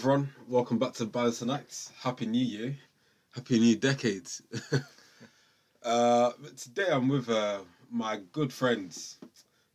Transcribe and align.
everyone. 0.00 0.32
Welcome 0.48 0.78
back 0.78 0.94
to 0.94 1.04
Balance 1.04 1.42
and 1.42 1.50
Acts. 1.50 1.92
Happy 2.00 2.24
New 2.24 2.42
Year. 2.42 2.74
Happy 3.32 3.58
New 3.58 3.76
Decade. 3.76 4.26
uh, 5.82 6.30
today 6.56 6.86
I'm 6.90 7.06
with 7.06 7.28
uh, 7.28 7.58
my 7.90 8.18
good 8.32 8.50
friends. 8.50 9.18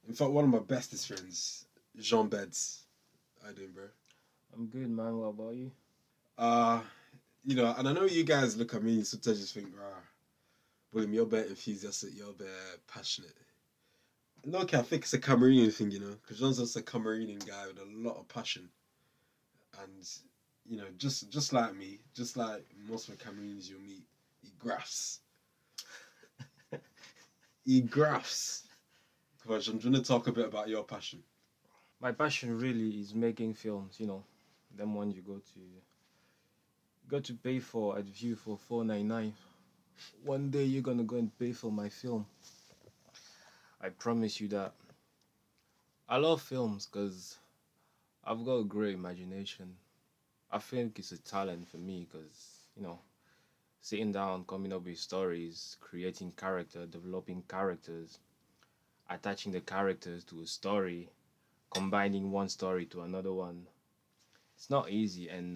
In 0.08 0.16
fact, 0.16 0.32
one 0.32 0.46
of 0.46 0.50
my 0.50 0.58
bestest 0.58 1.10
friends, 1.10 1.68
Jean 2.00 2.28
Beds. 2.28 2.88
How 3.40 3.50
you 3.50 3.56
doing, 3.56 3.70
bro? 3.72 3.84
I'm 4.56 4.66
good, 4.66 4.90
man. 4.90 5.16
What 5.16 5.28
about 5.28 5.54
you? 5.54 5.70
Uh, 6.40 6.82
you 7.44 7.56
know, 7.56 7.76
and 7.78 7.88
I 7.88 7.94
know 7.94 8.06
you 8.06 8.24
guys 8.24 8.58
look 8.58 8.74
at 8.74 8.82
me 8.82 8.96
and 8.96 9.06
sometimes 9.06 9.40
just 9.40 9.54
think, 9.54 9.68
rah, 9.80 10.02
William, 10.92 11.14
you're 11.14 11.28
better 11.28 11.50
enthusiastic, 11.50 12.18
you're 12.18 12.34
better 12.34 12.50
passionate. 12.92 13.36
No, 14.44 14.58
okay, 14.62 14.80
I 14.80 14.82
think 14.82 15.04
it's 15.04 15.14
a 15.14 15.20
Cameroonian 15.20 15.72
thing, 15.72 15.92
you 15.92 16.00
know, 16.00 16.16
because 16.20 16.40
Jean's 16.40 16.60
also 16.60 16.80
a 16.80 16.84
Cameroonian 16.84 17.46
guy 17.48 17.68
with 17.68 17.78
a 17.78 17.86
lot 17.86 18.18
of 18.18 18.28
passion. 18.28 18.70
And, 19.82 20.08
you 20.66 20.78
know, 20.78 20.86
just 20.98 21.30
just 21.32 21.54
like 21.54 21.76
me, 21.76 22.00
just 22.14 22.38
like 22.38 22.66
most 22.88 23.10
of 23.10 23.18
the 23.18 23.24
Cameroonians 23.24 23.70
you'll 23.70 23.82
meet, 23.82 24.04
he 24.42 24.52
grafts. 24.60 25.20
he 27.66 27.82
grafts. 27.82 28.64
Come 29.44 29.54
I'm 29.56 29.74
want 29.74 29.96
to 29.96 30.02
talk 30.02 30.28
a 30.28 30.32
bit 30.32 30.46
about 30.48 30.70
your 30.70 30.84
passion? 30.84 31.22
My 32.02 32.12
passion 32.12 32.58
really 32.60 33.00
is 33.00 33.14
making 33.14 33.54
films. 33.54 34.00
You 34.00 34.08
know, 34.08 34.24
them 34.76 34.96
ones 34.96 35.16
you 35.16 35.22
go 35.22 35.36
to 35.36 35.60
go 37.08 37.20
to 37.20 37.34
pay 37.34 37.60
for 37.60 37.98
at 37.98 38.06
Vue 38.06 38.36
for 38.36 38.58
four 38.58 38.84
nine 38.84 39.08
nine. 39.08 39.34
One 40.24 40.50
day 40.50 40.64
you're 40.66 40.82
gonna 40.82 41.04
go 41.04 41.18
and 41.18 41.38
pay 41.38 41.52
for 41.52 41.72
my 41.72 41.90
film. 41.90 42.26
I 43.80 43.90
promise 43.90 44.42
you 44.42 44.48
that. 44.50 44.74
I 46.10 46.18
love 46.18 46.42
films 46.42 46.88
because 46.88 47.38
I've 48.26 48.44
got 48.46 48.56
a 48.58 48.64
great 48.64 48.96
imagination. 48.96 49.78
I 50.52 50.60
think 50.60 51.00
it's 51.00 51.12
a 51.12 51.18
talent 51.20 51.68
for 51.68 51.78
me 51.78 52.08
because 52.10 52.66
you 52.76 52.84
know, 52.84 53.00
sitting 53.82 54.12
down, 54.12 54.46
coming 54.46 54.74
up 54.74 54.86
with 54.86 55.00
stories, 55.00 55.78
creating 55.82 56.34
character, 56.34 56.86
developing 56.86 57.44
characters, 57.48 58.20
attaching 59.10 59.52
the 59.52 59.62
characters 59.62 60.24
to 60.26 60.42
a 60.42 60.48
story, 60.48 61.10
combining 61.74 62.32
one 62.32 62.50
story 62.50 62.86
to 62.88 63.02
another 63.02 63.34
one. 63.34 63.68
It's 64.56 64.70
not 64.70 64.90
easy, 64.90 65.30
and 65.30 65.56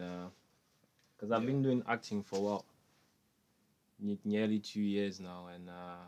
because 1.15 1.31
I've 1.31 1.41
Yeah. 1.41 1.47
been 1.47 1.61
doing 1.63 1.83
acting 1.87 2.23
for 2.23 2.41
what 2.43 2.65
ne- 3.99 4.19
nearly 4.23 4.59
two 4.59 4.81
years 4.81 5.19
now, 5.19 5.47
and 5.47 5.69
uh, 5.69 6.05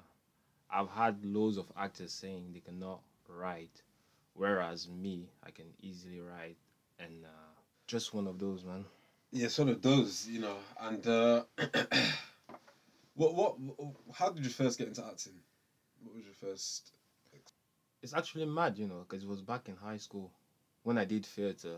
I've 0.69 0.89
had 0.89 1.25
loads 1.25 1.57
of 1.57 1.71
actors 1.77 2.11
saying 2.13 2.53
they 2.53 2.59
cannot 2.61 3.01
write, 3.27 3.81
whereas 4.33 4.87
me, 4.87 5.29
I 5.45 5.51
can 5.51 5.65
easily 5.81 6.19
write, 6.19 6.57
and 6.99 7.25
uh, 7.25 7.51
just 7.87 8.13
one 8.13 8.27
of 8.27 8.39
those, 8.39 8.63
man. 8.63 8.85
Yeah, 9.31 9.47
sort 9.47 9.69
of 9.69 9.81
those, 9.81 10.27
you 10.27 10.39
know. 10.39 10.57
And 10.79 11.05
uh, 11.07 11.43
what, 13.15 13.33
what, 13.35 13.55
how 14.13 14.29
did 14.29 14.43
you 14.43 14.51
first 14.51 14.77
get 14.77 14.87
into 14.87 15.05
acting? 15.05 15.33
What 16.03 16.15
was 16.15 16.25
your 16.25 16.33
first? 16.33 16.91
It's 18.01 18.13
actually 18.13 18.45
mad, 18.45 18.77
you 18.77 18.87
know, 18.87 19.05
because 19.07 19.23
it 19.23 19.29
was 19.29 19.41
back 19.41 19.69
in 19.69 19.75
high 19.75 19.97
school 19.97 20.31
when 20.83 20.97
I 20.97 21.05
did 21.05 21.25
theater. 21.25 21.77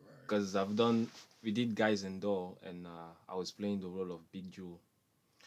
Right. 0.00 0.22
because 0.22 0.56
I've 0.56 0.76
done 0.76 1.08
we 1.42 1.52
did 1.52 1.74
Guys 1.74 2.02
and 2.02 2.20
Doll 2.20 2.58
and 2.64 2.86
uh, 2.86 3.12
I 3.28 3.34
was 3.34 3.52
playing 3.52 3.80
the 3.80 3.88
role 3.88 4.12
of 4.12 4.30
Big 4.32 4.50
Jule. 4.50 4.80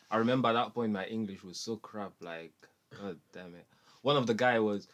I 0.10 0.18
remember 0.18 0.50
at 0.50 0.54
that 0.54 0.74
point 0.74 0.92
my 0.92 1.06
English 1.06 1.44
was 1.44 1.60
so 1.60 1.76
crap, 1.76 2.14
like 2.22 2.54
god 2.98 3.18
damn 3.34 3.54
it. 3.56 3.66
One 4.02 4.16
of 4.16 4.28
the 4.28 4.34
guy 4.34 4.60
was 4.60 4.88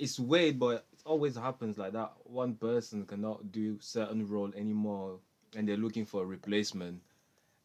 it's 0.00 0.18
weird 0.18 0.58
but 0.58 0.86
it 0.92 1.02
always 1.04 1.36
happens 1.36 1.78
like 1.78 1.92
that. 1.92 2.12
One 2.24 2.54
person 2.54 3.04
cannot 3.04 3.52
do 3.52 3.78
certain 3.80 4.26
role 4.26 4.50
anymore 4.56 5.18
and 5.54 5.68
they're 5.68 5.76
looking 5.76 6.06
for 6.06 6.22
a 6.22 6.26
replacement. 6.26 7.00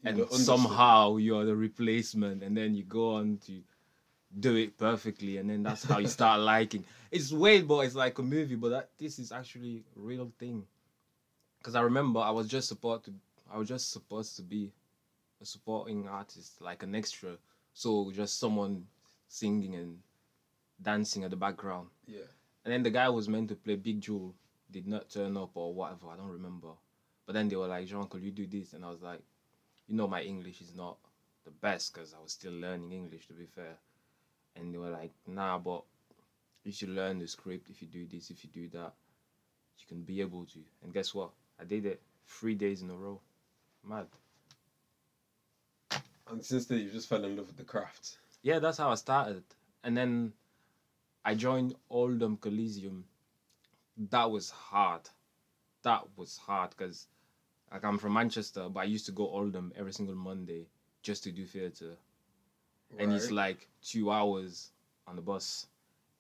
You 0.04 0.10
And 0.10 0.32
somehow 0.32 1.16
you're 1.16 1.46
the 1.46 1.56
replacement 1.56 2.44
and 2.44 2.56
then 2.56 2.76
you 2.76 2.84
go 2.84 3.16
on 3.16 3.40
to 3.46 3.62
do 4.38 4.58
it 4.58 4.78
perfectly 4.78 5.38
and 5.38 5.50
then 5.50 5.64
that's 5.64 5.86
how 5.86 6.00
you 6.00 6.08
start 6.08 6.42
liking. 6.54 6.84
It's 7.10 7.32
weird 7.32 7.68
but 7.68 7.80
it's 7.80 7.96
like 7.96 8.20
a 8.20 8.24
movie, 8.24 8.56
but 8.56 8.70
that 8.70 8.90
this 9.00 9.18
is 9.18 9.32
actually 9.32 9.86
a 9.96 10.00
real 10.00 10.32
thing 10.38 10.66
because 11.60 11.76
I 11.76 11.82
remember 11.82 12.20
I 12.20 12.32
was 12.32 12.48
just 12.48 12.68
supposed 12.68 13.06
to 13.06 13.14
I 13.52 13.58
was 13.58 13.70
just 13.70 13.92
supposed 13.92 14.36
to 14.36 14.42
be 14.42 14.74
a 15.42 15.46
supporting 15.46 16.08
artist, 16.08 16.62
like 16.62 16.84
an 16.84 16.96
extra. 16.96 17.38
So 17.74 18.12
just 18.14 18.40
someone 18.40 18.86
singing 19.28 19.76
and 19.76 20.00
dancing 20.82 21.24
at 21.24 21.30
the 21.30 21.36
background. 21.36 21.90
Yeah. 22.08 22.20
And 22.64 22.74
then 22.74 22.84
the 22.84 22.90
guy 22.90 23.10
was 23.10 23.30
meant 23.30 23.50
to 23.50 23.56
play 23.56 23.76
Big 23.76 24.02
Jule, 24.02 24.34
did 24.72 24.88
not 24.88 25.10
turn 25.10 25.38
up 25.38 25.52
or 25.56 25.74
whatever, 25.74 26.08
I 26.12 26.18
don't 26.18 26.30
remember. 26.30 26.70
But 27.26 27.34
then 27.34 27.48
they 27.48 27.56
were 27.56 27.68
like, 27.68 27.88
Jean, 27.88 28.08
could 28.08 28.24
you 28.24 28.32
do 28.32 28.46
this? 28.46 28.74
And 28.74 28.86
I 28.86 28.90
was 28.90 29.02
like, 29.02 29.22
you 29.88 29.96
know, 29.96 30.08
my 30.08 30.22
English 30.22 30.62
is 30.62 30.76
not 30.76 30.98
the 31.44 31.52
best 31.52 31.94
because 31.94 32.14
I 32.14 32.22
was 32.22 32.32
still 32.32 32.54
learning 32.54 32.92
English, 32.92 33.28
to 33.28 33.34
be 33.34 33.46
fair. 33.46 33.78
And 34.56 34.74
they 34.74 34.78
were 34.78 34.90
like, 34.90 35.12
nah, 35.28 35.58
but 35.58 35.84
you 36.64 36.72
should 36.72 36.90
learn 36.90 37.20
the 37.20 37.28
script. 37.28 37.70
If 37.70 37.82
you 37.82 37.88
do 37.88 38.06
this, 38.06 38.30
if 38.30 38.44
you 38.44 38.50
do 38.54 38.70
that, 38.70 38.94
you 39.78 39.86
can 39.88 40.02
be 40.02 40.22
able 40.22 40.46
to. 40.46 40.60
And 40.84 40.94
guess 40.94 41.14
what? 41.14 41.32
I 41.60 41.64
did 41.64 41.86
it 41.86 42.02
three 42.28 42.56
days 42.56 42.82
in 42.82 42.90
a 42.90 42.96
row. 42.96 43.20
Mad. 43.84 44.08
And 46.30 46.44
since 46.44 46.66
then, 46.66 46.80
you 46.80 46.90
just 46.90 47.08
fell 47.08 47.24
in 47.24 47.36
love 47.36 47.48
with 47.48 47.58
the 47.58 47.64
craft. 47.64 48.18
Yeah, 48.42 48.60
that's 48.60 48.80
how 48.80 48.90
I 48.90 48.96
started. 48.96 49.44
And 49.84 49.96
then 49.96 50.34
I 51.26 51.34
joined 51.34 51.74
Oldham 51.90 52.38
Coliseum. 52.38 53.04
That 53.98 54.30
was 54.30 54.52
hard. 54.52 55.02
That 55.82 56.04
was 56.16 56.38
hard 56.38 56.70
because 56.70 57.08
like 57.72 57.84
I'm 57.84 57.98
from 57.98 58.14
Manchester, 58.14 58.70
but 58.70 58.82
I 58.82 58.84
used 58.84 59.08
to 59.08 59.12
go 59.12 59.28
Oldham 59.28 59.74
every 59.76 59.92
single 59.92 60.16
Monday 60.16 60.68
just 61.02 61.24
to 61.24 61.32
do 61.32 61.46
theatre. 61.46 61.96
And 63.00 63.12
it's 63.12 63.32
like 63.32 63.68
two 63.82 64.12
hours 64.12 64.70
on 65.08 65.16
the 65.16 65.22
bus. 65.22 65.66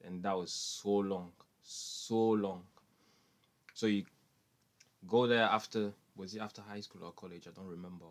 And 0.04 0.24
that 0.24 0.36
was 0.36 0.52
so 0.52 0.90
long. 0.90 1.32
So 1.62 2.32
long. 2.32 2.64
So 3.76 3.86
you 3.86 4.06
go 5.08 5.28
there 5.28 5.44
after 5.44 5.92
was 6.16 6.34
it 6.34 6.42
after 6.42 6.62
high 6.62 6.80
school 6.80 7.04
or 7.04 7.12
college? 7.12 7.48
I 7.48 7.52
don't 7.52 7.70
remember. 7.70 8.06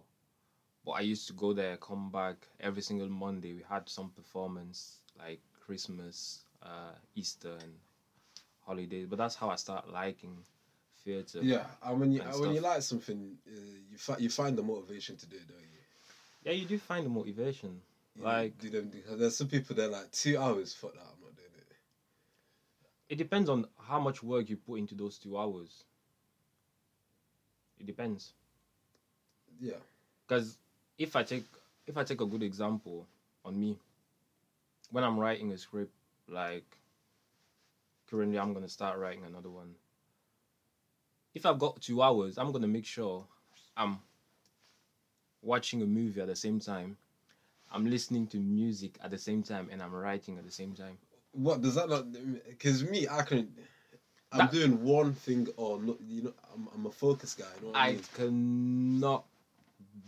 But 0.85 0.93
I 0.93 1.01
used 1.01 1.27
to 1.27 1.33
go 1.33 1.53
there, 1.53 1.77
come 1.79 2.11
back 2.11 2.37
every 2.61 2.83
single 2.83 3.09
Monday. 3.09 3.55
We 3.55 3.65
had 3.69 3.89
some 3.89 4.11
performance 4.11 4.99
like 5.19 5.41
Christmas, 5.65 6.45
uh, 6.65 6.93
Easter, 7.15 7.53
and 7.53 7.73
holidays. 8.67 9.07
But 9.09 9.19
that's 9.19 9.35
how 9.35 9.51
I 9.51 9.57
start 9.57 9.91
liking 9.91 10.37
theatre. 11.05 11.41
Yeah, 11.43 11.65
and 11.85 12.01
when 12.01 12.13
you 12.13 12.23
and 12.23 12.41
when 12.41 12.55
you 12.55 12.61
like 12.61 12.83
something, 12.83 13.37
uh, 13.47 13.61
you 13.91 13.99
fi- 13.99 14.19
you 14.19 14.31
find 14.31 14.57
the 14.57 14.63
motivation 14.63 15.17
to 15.17 15.27
do 15.27 15.37
it, 15.37 15.49
don't 15.49 15.59
you? 15.61 15.67
Yeah, 16.45 16.53
you 16.53 16.67
do 16.67 16.79
find 16.79 17.05
the 17.07 17.11
motivation. 17.11 17.81
You 18.17 18.25
Like 18.25 18.59
do 18.59 18.71
them 18.71 18.93
there's 19.19 19.37
some 19.37 19.49
people 19.49 19.75
they're 19.75 19.89
like 19.89 20.11
two 20.13 20.39
hours. 20.39 20.73
Fuck 20.75 20.95
that, 20.95 21.01
I'm 21.01 21.21
not 21.23 21.35
doing 21.37 21.49
it. 21.57 21.67
it 23.09 23.17
depends 23.17 23.51
on 23.51 23.67
how 23.89 23.99
much 23.99 24.23
work 24.23 24.49
you 24.49 24.57
put 24.57 24.77
into 24.79 24.95
those 24.95 25.19
two 25.19 25.37
hours. 25.39 25.85
It 27.81 27.87
depends. 27.87 28.33
Yeah. 29.61 29.75
because 30.27 30.59
if 30.99 31.17
I 31.17 31.23
take 31.23 31.45
if 31.87 31.97
I 31.97 32.05
take 32.05 32.21
a 32.21 32.27
good 32.27 32.43
example 32.43 33.07
on 33.45 33.59
me, 33.59 33.79
when 34.91 35.05
I'm 35.05 35.19
writing 35.19 35.53
a 35.53 35.59
script, 35.59 35.93
like 36.29 36.65
currently 38.11 38.39
I'm 38.39 38.53
gonna 38.55 38.69
start 38.69 38.99
writing 38.99 39.25
another 39.25 39.51
one. 39.51 39.75
If 41.35 41.47
I've 41.47 41.59
got 41.59 41.81
two 41.81 42.03
hours, 42.03 42.39
I'm 42.39 42.53
gonna 42.53 42.69
make 42.69 42.87
sure 42.87 43.25
I'm 43.77 43.99
watching 45.43 45.83
a 45.83 45.87
movie 45.87 46.21
at 46.21 46.29
the 46.29 46.37
same 46.37 46.61
time, 46.61 46.97
I'm 47.73 47.87
listening 47.91 48.27
to 48.29 48.37
music 48.39 48.99
at 49.03 49.11
the 49.11 49.19
same 49.19 49.43
time, 49.43 49.69
and 49.71 49.83
I'm 49.83 49.93
writing 49.93 50.39
at 50.39 50.45
the 50.45 50.53
same 50.53 50.73
time. 50.75 50.97
What 51.33 51.61
does 51.61 51.75
that 51.75 51.89
not? 51.89 52.07
Because 52.49 52.85
me, 52.85 53.09
I 53.09 53.23
can. 53.23 53.53
I'm 54.33 54.39
That- 54.39 54.53
doing 54.53 54.83
one 54.83 55.13
thing 55.15 55.49
or 55.57 55.81
not. 55.81 56.01
You 56.01 56.23
know, 56.23 56.33
I'm, 56.55 56.69
I'm 56.75 56.87
a 56.87 56.91
focus 56.91 57.35
guy. 57.35 57.45
You 57.61 57.69
know 57.69 57.75
I, 57.75 57.87
I 57.87 57.93
mean? 57.93 58.03
cannot 58.15 59.25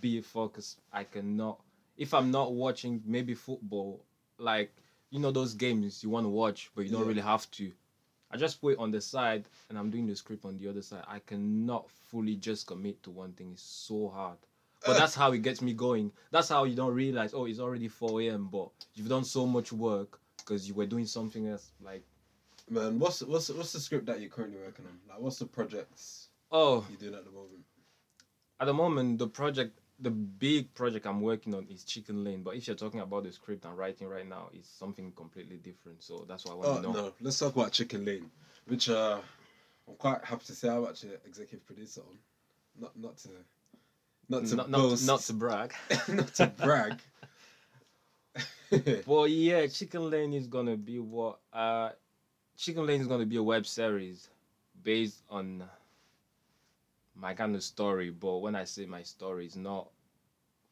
be 0.01 0.21
focused. 0.21 0.79
I 0.93 1.05
cannot. 1.05 1.61
If 1.97 2.13
I'm 2.15 2.31
not 2.31 2.53
watching 2.53 3.03
maybe 3.07 3.35
football, 3.35 4.05
like 4.39 4.71
you 5.11 5.19
know 5.21 5.31
those 5.31 5.55
games 5.55 6.03
you 6.03 6.11
want 6.11 6.25
to 6.25 6.31
watch, 6.31 6.71
but 6.75 6.85
you 6.85 6.91
don't 6.91 7.03
Yeah. 7.03 7.09
really 7.09 7.21
have 7.23 7.51
to. 7.53 7.73
I 8.31 8.37
just 8.37 8.61
put 8.61 8.73
it 8.75 8.79
on 8.79 8.91
the 8.91 9.01
side 9.01 9.49
and 9.69 9.79
I'm 9.79 9.91
doing 9.91 10.07
the 10.07 10.17
script 10.17 10.45
on 10.45 10.59
the 10.59 10.69
other 10.69 10.83
side. 10.83 11.05
I 11.07 11.21
cannot 11.21 11.89
fully 11.91 12.37
just 12.37 12.67
commit 12.67 13.03
to 13.05 13.11
one 13.11 13.33
thing. 13.33 13.53
It's 13.53 13.63
so 13.63 14.09
hard. 14.09 14.39
But 14.85 14.97
Uh. 14.97 14.99
that's 14.99 15.15
how 15.15 15.33
it 15.33 15.43
gets 15.43 15.63
me 15.63 15.73
going. 15.73 16.13
That's 16.33 16.49
how 16.49 16.65
you 16.65 16.75
don't 16.75 16.93
realize, 16.95 17.35
oh, 17.35 17.45
it's 17.47 17.61
already 17.61 17.89
4 17.89 18.21
a.m., 18.23 18.49
but 18.49 18.71
you've 18.95 19.09
done 19.09 19.25
so 19.25 19.47
much 19.47 19.73
work 19.73 20.21
because 20.39 20.67
you 20.69 20.75
were 20.75 20.87
doing 20.87 21.07
something 21.07 21.47
else. 21.47 21.73
Like, 21.81 22.05
Man, 22.69 22.99
what's 22.99 23.23
what's 23.23 23.49
what's 23.51 23.73
the 23.73 23.79
script 23.79 24.07
that 24.07 24.21
you're 24.21 24.29
currently 24.29 24.59
working 24.59 24.87
on? 24.87 24.99
Like, 25.09 25.21
what's 25.21 25.39
the 25.39 25.47
projects 25.47 26.31
oh, 26.51 26.85
you're 26.91 26.99
doing 26.99 27.15
at 27.15 27.25
the 27.25 27.31
moment? 27.31 27.65
at 28.59 28.65
the 28.67 28.75
moment 28.75 29.19
the 29.19 29.29
project 29.29 29.79
the 30.01 30.11
big 30.11 30.73
project 30.75 31.07
i'm 31.07 31.21
working 31.23 31.55
on 31.55 31.67
is 31.71 31.85
chicken 31.85 32.23
lane 32.25 32.43
but 32.43 32.55
if 32.55 32.67
you're 32.67 32.77
talking 32.77 33.01
about 33.01 33.25
the 33.25 33.33
script 33.33 33.65
i'm 33.65 33.75
writing 33.77 34.07
right 34.09 34.29
now 34.29 34.49
it's 34.53 34.69
something 34.69 35.11
completely 35.13 35.57
different 35.57 36.03
so 36.03 36.25
that's 36.29 36.45
why 36.45 36.53
i 36.53 36.55
want 36.55 36.69
Oh 36.69 36.77
to 36.77 36.83
know 36.83 36.93
no, 36.93 37.13
let's 37.21 37.39
talk 37.39 37.55
about 37.57 37.73
Chicken 37.73 38.05
Lane, 38.05 38.31
which 38.67 38.91
uh, 38.91 39.19
I'm 39.89 39.95
quite 39.97 40.25
happy 40.25 40.45
to 40.47 40.53
say 40.55 40.69
I'm 40.69 40.85
actually 40.85 41.15
an 41.15 41.21
executive 41.27 41.67
producer 41.67 42.03
on. 42.03 42.19
not 42.79 42.97
not 42.99 43.17
to 43.19 43.29
not 44.29 44.47
to 44.47 44.57
not, 44.57 44.71
boast, 44.71 45.07
not 45.07 45.21
to 45.21 45.33
brag. 45.33 45.73
not 46.09 46.35
to 46.35 46.47
brag. 46.49 47.01
Well, 49.07 49.27
yeah, 49.29 49.67
Chicken 49.69 50.11
Lane 50.11 50.33
is 50.35 50.47
gonna 50.49 50.77
be 50.77 50.99
what? 50.99 51.39
Uh, 51.53 51.91
Chicken 52.57 52.87
Lane 52.87 53.01
is 53.01 53.07
gonna 53.07 53.27
be 53.27 53.37
a 53.37 53.43
web 53.43 53.67
series 53.67 54.29
based 54.83 55.23
on 55.31 55.65
my 57.19 57.35
kind 57.35 57.55
of 57.55 57.63
story. 57.63 58.11
But 58.11 58.39
when 58.39 58.55
I 58.55 58.65
say 58.65 58.87
my 58.87 59.03
story, 59.03 59.47
it's 59.47 59.57
not 59.57 59.89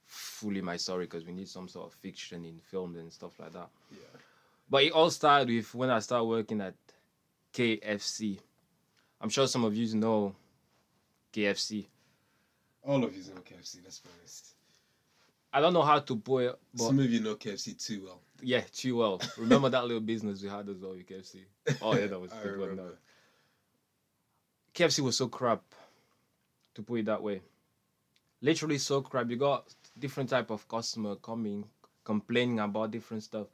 fully 0.06 0.60
my 0.60 0.76
story 0.76 1.06
because 1.06 1.24
we 1.24 1.32
need 1.32 1.48
some 1.48 1.68
sort 1.68 1.86
of 1.86 1.94
fiction 1.94 2.44
in 2.44 2.58
films 2.60 2.98
and 2.98 3.12
stuff 3.12 3.38
like 3.40 3.52
that. 3.52 3.68
yeah. 3.90 4.20
But 4.68 4.84
it 4.84 4.92
all 4.92 5.10
started 5.10 5.48
with 5.48 5.74
when 5.74 5.90
I 5.90 5.98
started 5.98 6.24
working 6.24 6.60
at 6.60 6.74
KFC. 7.52 8.38
I'm 9.20 9.28
sure 9.28 9.46
some 9.46 9.64
of 9.64 9.74
you 9.76 9.94
know 9.94 10.34
KFC. 11.32 11.86
All 12.82 13.02
of 13.04 13.16
you 13.16 13.22
know 13.34 13.40
KFC. 13.40 13.78
Let's 13.82 14.00
be 14.00 14.10
honest. 14.18 14.54
I 15.52 15.60
don't 15.60 15.72
know 15.72 15.82
how 15.82 16.00
to 16.00 16.16
put 16.16 16.44
it, 16.46 16.58
but 16.74 16.84
Some 16.84 16.98
of 16.98 17.10
you 17.10 17.20
know 17.20 17.36
KFC 17.36 17.82
too 17.82 18.02
well. 18.04 18.20
yeah, 18.42 18.62
too 18.72 18.96
well. 18.96 19.20
Remember 19.38 19.68
that 19.68 19.84
little 19.84 20.00
business 20.00 20.42
we 20.42 20.48
had 20.48 20.68
as 20.68 20.78
well 20.78 20.92
with 20.92 21.06
KFC? 21.06 21.44
Oh 21.80 21.94
yeah, 21.94 22.06
that 22.08 22.20
was 22.20 22.32
I 22.32 22.42
good 22.42 22.58
one. 22.76 22.90
KFC 24.74 25.00
was 25.00 25.16
so 25.16 25.28
crap, 25.28 25.62
to 26.74 26.82
put 26.82 27.00
it 27.00 27.06
that 27.06 27.22
way. 27.22 27.40
Literally 28.40 28.78
so 28.78 29.00
crap. 29.00 29.30
You 29.30 29.36
got 29.36 29.74
different 29.98 30.30
type 30.30 30.50
of 30.50 30.68
customer 30.68 31.16
coming, 31.16 31.64
complaining 32.04 32.60
about 32.60 32.90
different 32.90 33.22
stuff. 33.22 33.46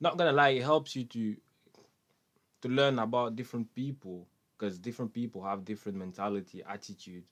Not 0.00 0.16
gonna 0.16 0.32
lie, 0.32 0.50
it 0.50 0.62
helps 0.62 0.96
you 0.96 1.04
to 1.04 1.36
to 2.62 2.68
learn 2.68 2.98
about 2.98 3.36
different 3.36 3.74
people 3.74 4.26
because 4.56 4.78
different 4.78 5.12
people 5.12 5.42
have 5.42 5.64
different 5.64 5.98
mentality, 5.98 6.62
attitude. 6.66 7.24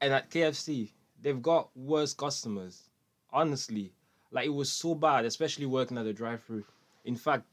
And 0.00 0.14
at 0.14 0.30
KFC, 0.30 0.90
they've 1.20 1.42
got 1.42 1.68
worse 1.76 2.14
customers. 2.14 2.88
Honestly, 3.30 3.92
like 4.30 4.46
it 4.46 4.54
was 4.54 4.70
so 4.70 4.94
bad, 4.94 5.26
especially 5.26 5.66
working 5.66 5.98
at 5.98 6.04
the 6.04 6.12
drive-through. 6.12 6.64
In 7.04 7.16
fact, 7.16 7.44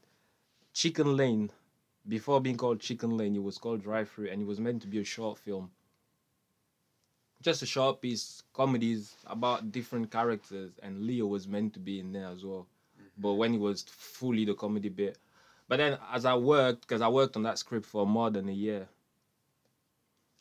Chicken 0.72 1.16
Lane, 1.16 1.50
before 2.06 2.40
being 2.40 2.56
called 2.56 2.80
Chicken 2.80 3.16
Lane, 3.16 3.36
it 3.36 3.42
was 3.42 3.58
called 3.58 3.82
Drive-through, 3.82 4.28
and 4.28 4.40
it 4.40 4.46
was 4.46 4.60
meant 4.60 4.80
to 4.82 4.88
be 4.88 4.98
a 4.98 5.04
short 5.04 5.38
film. 5.38 5.70
Just 7.40 7.62
a 7.62 7.66
short 7.66 8.00
piece, 8.00 8.42
comedies 8.52 9.14
about 9.26 9.70
different 9.70 10.10
characters, 10.10 10.72
and 10.82 11.06
Leo 11.06 11.26
was 11.26 11.46
meant 11.46 11.72
to 11.74 11.80
be 11.80 12.00
in 12.00 12.12
there 12.12 12.26
as 12.26 12.44
well. 12.44 12.66
Mm-hmm. 12.96 13.22
But 13.22 13.34
when 13.34 13.54
it 13.54 13.60
was 13.60 13.82
fully 13.82 14.44
the 14.44 14.54
comedy 14.54 14.88
bit, 14.88 15.18
but 15.68 15.76
then 15.76 15.98
as 16.12 16.24
I 16.24 16.34
worked, 16.34 16.82
because 16.82 17.02
I 17.02 17.08
worked 17.08 17.36
on 17.36 17.42
that 17.44 17.58
script 17.58 17.86
for 17.86 18.06
more 18.06 18.30
than 18.30 18.48
a 18.48 18.52
year, 18.52 18.88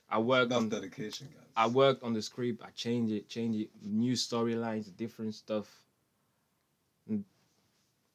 I 0.10 0.20
worked 0.20 0.50
That's 0.50 0.62
on 0.62 0.70
dedication, 0.70 1.28
guys. 1.28 1.44
I 1.56 1.68
worked 1.68 2.02
on 2.04 2.14
the 2.14 2.22
script. 2.22 2.64
I 2.64 2.70
changed 2.72 3.12
it, 3.12 3.28
changed 3.28 3.60
it, 3.60 3.70
new 3.84 4.14
storylines, 4.14 4.96
different 4.96 5.36
stuff. 5.36 5.82
And 7.10 7.26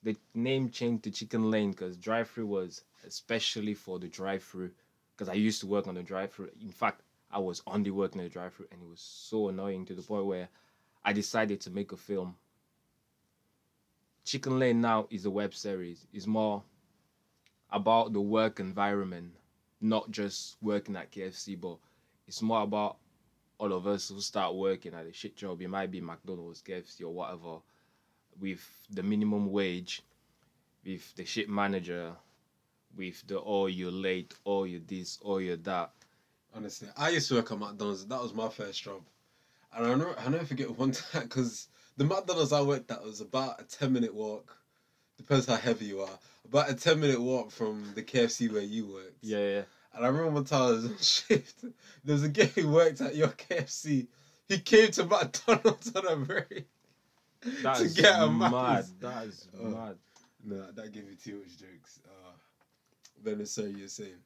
The 0.02 0.16
name 0.34 0.70
changed 0.70 1.04
to 1.04 1.10
Chicken 1.10 1.50
Lane 1.50 1.70
because 1.72 1.96
drive-through 1.96 2.46
was 2.46 2.82
especially 3.06 3.74
for 3.74 3.98
the 3.98 4.08
drive-through. 4.08 4.70
Because 5.14 5.28
I 5.28 5.34
used 5.34 5.60
to 5.60 5.66
work 5.66 5.86
on 5.86 5.94
the 5.94 6.02
drive-through. 6.02 6.50
In 6.62 6.70
fact, 6.70 7.02
I 7.32 7.38
was 7.38 7.62
only 7.66 7.90
working 7.90 8.20
on 8.20 8.26
the 8.26 8.30
drive-through, 8.30 8.66
and 8.70 8.82
it 8.82 8.88
was 8.88 9.00
so 9.00 9.48
annoying 9.48 9.86
to 9.86 9.94
the 9.94 10.02
point 10.02 10.26
where 10.26 10.48
I 11.04 11.12
decided 11.12 11.60
to 11.62 11.70
make 11.70 11.92
a 11.92 11.96
film. 11.96 12.36
Chicken 14.24 14.58
Lane 14.58 14.80
now 14.80 15.06
is 15.10 15.24
a 15.24 15.30
web 15.30 15.54
series. 15.54 16.06
It's 16.12 16.26
more 16.26 16.62
about 17.70 18.12
the 18.12 18.20
work 18.20 18.60
environment, 18.60 19.32
not 19.80 20.10
just 20.10 20.56
working 20.60 20.94
at 20.94 21.10
KFC, 21.10 21.58
but 21.60 21.78
it's 22.28 22.42
more 22.42 22.62
about 22.62 22.98
all 23.58 23.72
of 23.72 23.86
us 23.86 24.08
who 24.08 24.20
start 24.20 24.54
working 24.54 24.94
at 24.94 25.06
a 25.06 25.12
shit 25.12 25.36
job. 25.36 25.62
It 25.62 25.68
might 25.68 25.90
be 25.90 26.00
McDonald's, 26.00 26.62
KFC, 26.62 27.02
or 27.02 27.14
whatever, 27.14 27.58
with 28.40 28.60
the 28.90 29.02
minimum 29.02 29.50
wage, 29.50 30.02
with 30.84 31.14
the 31.16 31.24
shit 31.24 31.48
manager, 31.48 32.12
with 32.96 33.26
the 33.26 33.40
oh 33.40 33.66
you're 33.66 33.90
late, 33.90 34.34
oh 34.44 34.64
you're 34.64 34.80
this, 34.80 35.18
oh 35.24 35.38
you're 35.38 35.56
that. 35.56 35.90
Honestly, 36.54 36.88
I 36.96 37.10
used 37.10 37.28
to 37.28 37.36
work 37.36 37.50
at 37.50 37.58
McDonald's. 37.58 38.06
That 38.06 38.20
was 38.20 38.34
my 38.34 38.48
first 38.48 38.82
job, 38.82 39.02
and 39.74 39.86
I 39.86 39.94
never, 39.94 40.18
I 40.18 40.28
never 40.28 40.44
forget 40.44 40.70
one 40.78 40.92
time 40.92 41.22
because 41.24 41.68
the 41.96 42.04
McDonald's 42.04 42.52
I 42.52 42.60
worked 42.62 42.90
at 42.90 43.02
was 43.02 43.20
about 43.20 43.60
a 43.60 43.64
ten 43.64 43.92
minute 43.92 44.14
walk. 44.14 44.56
Depends 45.16 45.46
how 45.46 45.56
heavy 45.56 45.86
you 45.86 46.00
are. 46.00 46.18
About 46.44 46.70
a 46.70 46.74
ten 46.74 47.00
minute 47.00 47.20
walk 47.20 47.50
from 47.50 47.92
the 47.94 48.02
KFC 48.02 48.52
where 48.52 48.62
you 48.62 48.86
worked. 48.88 49.16
Yeah, 49.22 49.38
yeah. 49.38 49.62
And 49.94 50.04
I 50.04 50.08
remember 50.08 50.30
one 50.30 50.44
time 50.44 50.62
I 50.62 50.70
was 50.72 50.84
on 50.86 50.96
shift. 51.00 51.62
There 52.04 52.14
was 52.14 52.24
a 52.24 52.28
guy 52.28 52.46
who 52.46 52.68
worked 52.68 53.00
at 53.00 53.14
your 53.14 53.28
KFC. 53.28 54.06
He 54.48 54.58
came 54.58 54.90
to 54.92 55.04
McDonald's 55.04 55.94
on 55.94 56.06
a 56.06 56.16
very 56.16 56.66
That 57.62 57.76
to 57.78 57.88
get 57.88 58.20
a 58.20 58.30
mad. 58.30 58.86
That 59.00 59.26
is 59.26 59.48
Oh. 59.58 59.68
mad. 59.68 59.96
No, 60.44 60.70
that 60.72 60.92
gave 60.92 61.06
me 61.06 61.14
too 61.14 61.38
much 61.38 61.56
jokes. 61.56 62.00
Uh, 62.04 62.32
then 63.22 63.46
sorry 63.46 63.70
you're 63.70 63.88
saying. 63.88 64.20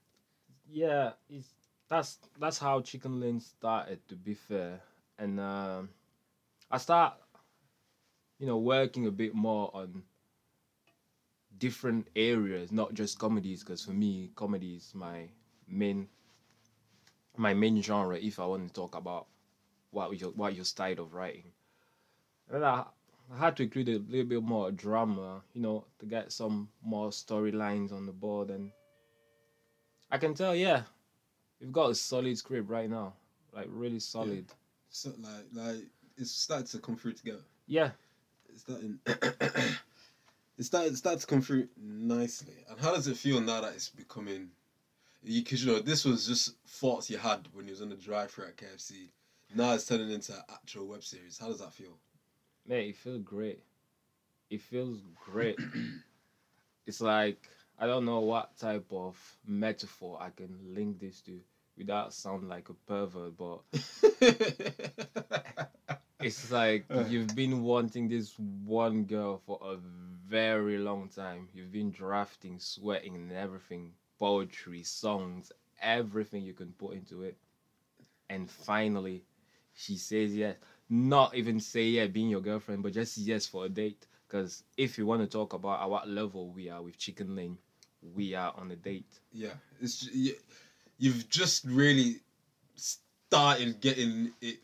Yeah, 0.68 1.12
it's 1.28 1.52
that's 1.88 2.18
that's 2.40 2.58
how 2.58 2.80
Chicken 2.80 3.20
Lane 3.20 3.40
started. 3.40 4.06
To 4.08 4.16
be 4.16 4.34
fair, 4.34 4.80
and 5.18 5.40
um, 5.40 5.88
I 6.70 6.78
start, 6.78 7.14
you 8.38 8.46
know, 8.46 8.58
working 8.58 9.06
a 9.06 9.10
bit 9.10 9.34
more 9.34 9.70
on 9.74 10.02
different 11.58 12.08
areas, 12.16 12.72
not 12.72 12.94
just 12.94 13.18
comedies. 13.18 13.62
Because 13.62 13.84
for 13.84 13.92
me, 13.92 14.30
comedy 14.34 14.76
is 14.76 14.92
my 14.94 15.28
main 15.68 16.08
my 17.36 17.54
main 17.54 17.82
genre. 17.82 18.18
If 18.18 18.38
I 18.38 18.46
want 18.46 18.68
to 18.68 18.74
talk 18.74 18.94
about 18.94 19.26
what 19.90 20.20
your 20.20 20.30
what 20.30 20.54
your 20.54 20.64
style 20.64 21.00
of 21.00 21.14
writing, 21.14 21.52
and 22.50 22.64
I, 22.64 22.84
I 23.32 23.38
had 23.38 23.56
to 23.56 23.64
include 23.64 23.88
a 23.88 23.98
little 24.10 24.26
bit 24.26 24.42
more 24.42 24.70
drama, 24.70 25.42
you 25.54 25.62
know, 25.62 25.84
to 25.98 26.06
get 26.06 26.32
some 26.32 26.68
more 26.82 27.10
storylines 27.10 27.92
on 27.92 28.06
the 28.06 28.12
board 28.12 28.50
and. 28.50 28.72
I 30.08 30.18
can 30.18 30.34
tell, 30.34 30.54
yeah, 30.54 30.82
we've 31.60 31.72
got 31.72 31.90
a 31.90 31.94
solid 31.94 32.36
script 32.38 32.68
right 32.68 32.88
now, 32.88 33.14
like 33.52 33.66
really 33.70 34.00
solid. 34.00 34.46
So 34.90 35.12
like 35.20 35.44
like 35.52 35.84
it's 36.16 36.30
starting 36.30 36.66
to 36.68 36.78
come 36.78 36.96
through 36.96 37.12
together. 37.14 37.44
Yeah, 37.66 37.90
It's 38.48 38.62
starting. 38.62 38.98
it's 39.06 40.68
starting, 40.68 40.90
it's 40.90 40.98
starting 40.98 41.20
to 41.20 41.26
come 41.26 41.42
through 41.42 41.68
nicely. 41.80 42.54
And 42.70 42.80
how 42.80 42.94
does 42.94 43.06
it 43.08 43.16
feel 43.16 43.40
now 43.40 43.60
that 43.60 43.74
it's 43.74 43.90
becoming? 43.90 44.50
Because 45.24 45.64
you 45.64 45.72
know 45.72 45.80
this 45.80 46.04
was 46.04 46.26
just 46.26 46.54
thoughts 46.66 47.10
you 47.10 47.18
had 47.18 47.48
when 47.52 47.66
you 47.66 47.72
was 47.72 47.82
on 47.82 47.88
the 47.88 47.96
drive-through 47.96 48.46
at 48.46 48.56
KFC. 48.56 49.08
Now 49.54 49.74
it's 49.74 49.86
turning 49.86 50.10
into 50.10 50.32
an 50.32 50.42
actual 50.52 50.86
web 50.86 51.02
series. 51.02 51.38
How 51.38 51.48
does 51.48 51.60
that 51.60 51.72
feel? 51.72 51.98
man, 52.68 52.80
it 52.80 52.96
feels 52.96 53.22
great. 53.22 53.62
It 54.50 54.60
feels 54.60 54.98
great. 55.24 55.58
it's 56.86 57.00
like 57.00 57.48
I 57.78 57.86
don't 57.86 58.06
know 58.06 58.20
what 58.20 58.56
type 58.58 58.86
of 58.90 59.16
metaphor 59.46 60.18
I 60.20 60.30
can 60.30 60.56
link 60.74 60.98
this 60.98 61.20
to 61.22 61.38
without 61.76 62.14
sound 62.14 62.48
like 62.48 62.70
a 62.70 62.74
pervert, 62.74 63.36
but 63.36 63.60
it's 66.20 66.50
like 66.50 66.86
you've 67.08 67.34
been 67.34 67.62
wanting 67.62 68.08
this 68.08 68.34
one 68.64 69.04
girl 69.04 69.42
for 69.46 69.58
a 69.62 69.76
very 70.26 70.78
long 70.78 71.08
time. 71.08 71.48
You've 71.52 71.72
been 71.72 71.90
drafting, 71.90 72.58
sweating, 72.58 73.14
and 73.14 73.32
everything 73.32 73.92
poetry, 74.18 74.82
songs, 74.82 75.52
everything 75.82 76.44
you 76.44 76.54
can 76.54 76.72
put 76.78 76.94
into 76.94 77.22
it. 77.22 77.36
And 78.30 78.50
finally, 78.50 79.24
she 79.74 79.96
says 79.96 80.34
yes. 80.34 80.56
Not 80.88 81.34
even 81.34 81.60
say 81.60 81.84
yeah, 81.84 82.06
being 82.06 82.30
your 82.30 82.40
girlfriend, 82.40 82.82
but 82.82 82.94
just 82.94 83.18
yes 83.18 83.46
for 83.46 83.66
a 83.66 83.68
date. 83.68 84.06
Because 84.26 84.62
if 84.76 84.98
you 84.98 85.06
want 85.06 85.22
to 85.22 85.28
talk 85.28 85.52
about 85.52 85.82
at 85.82 85.90
what 85.90 86.08
level 86.08 86.50
we 86.50 86.68
are 86.70 86.82
with 86.82 86.98
Chicken 86.98 87.36
Lane, 87.36 87.58
we 88.14 88.34
are 88.34 88.52
on 88.56 88.70
a 88.70 88.76
date. 88.76 89.10
yeah, 89.32 89.54
it's 89.80 90.08
you've 90.98 91.28
just 91.28 91.64
really 91.64 92.20
started 92.76 93.80
getting 93.80 94.32
it 94.40 94.58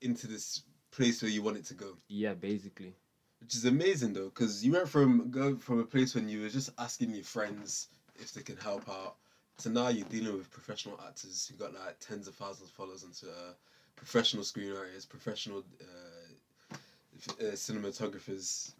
into 0.00 0.26
this 0.26 0.62
place 0.90 1.22
where 1.22 1.30
you 1.30 1.42
want 1.42 1.56
it 1.56 1.64
to 1.66 1.74
go. 1.74 1.96
Yeah, 2.08 2.34
basically. 2.34 2.94
which 3.40 3.54
is 3.54 3.64
amazing 3.64 4.12
though 4.12 4.28
because 4.28 4.64
you 4.64 4.72
went 4.72 4.88
from 4.88 5.30
go 5.30 5.56
from 5.56 5.80
a 5.80 5.84
place 5.84 6.14
when 6.14 6.28
you 6.28 6.42
were 6.42 6.48
just 6.48 6.70
asking 6.78 7.14
your 7.14 7.24
friends 7.24 7.88
if 8.16 8.32
they 8.32 8.42
can 8.42 8.56
help 8.56 8.88
out 8.88 9.16
to 9.58 9.68
now 9.68 9.88
you're 9.88 10.06
dealing 10.08 10.36
with 10.36 10.50
professional 10.50 10.98
actors 11.06 11.50
who 11.50 11.56
got 11.56 11.74
like 11.74 11.98
tens 12.00 12.28
of 12.28 12.34
thousands 12.34 12.68
of 12.68 12.74
followers 12.74 13.02
on 13.04 13.10
Twitter, 13.10 13.54
professional 13.96 14.44
screenwriters, 14.44 15.08
professional 15.08 15.64
uh, 15.80 16.74
uh, 16.74 17.52
cinematographers. 17.54 18.72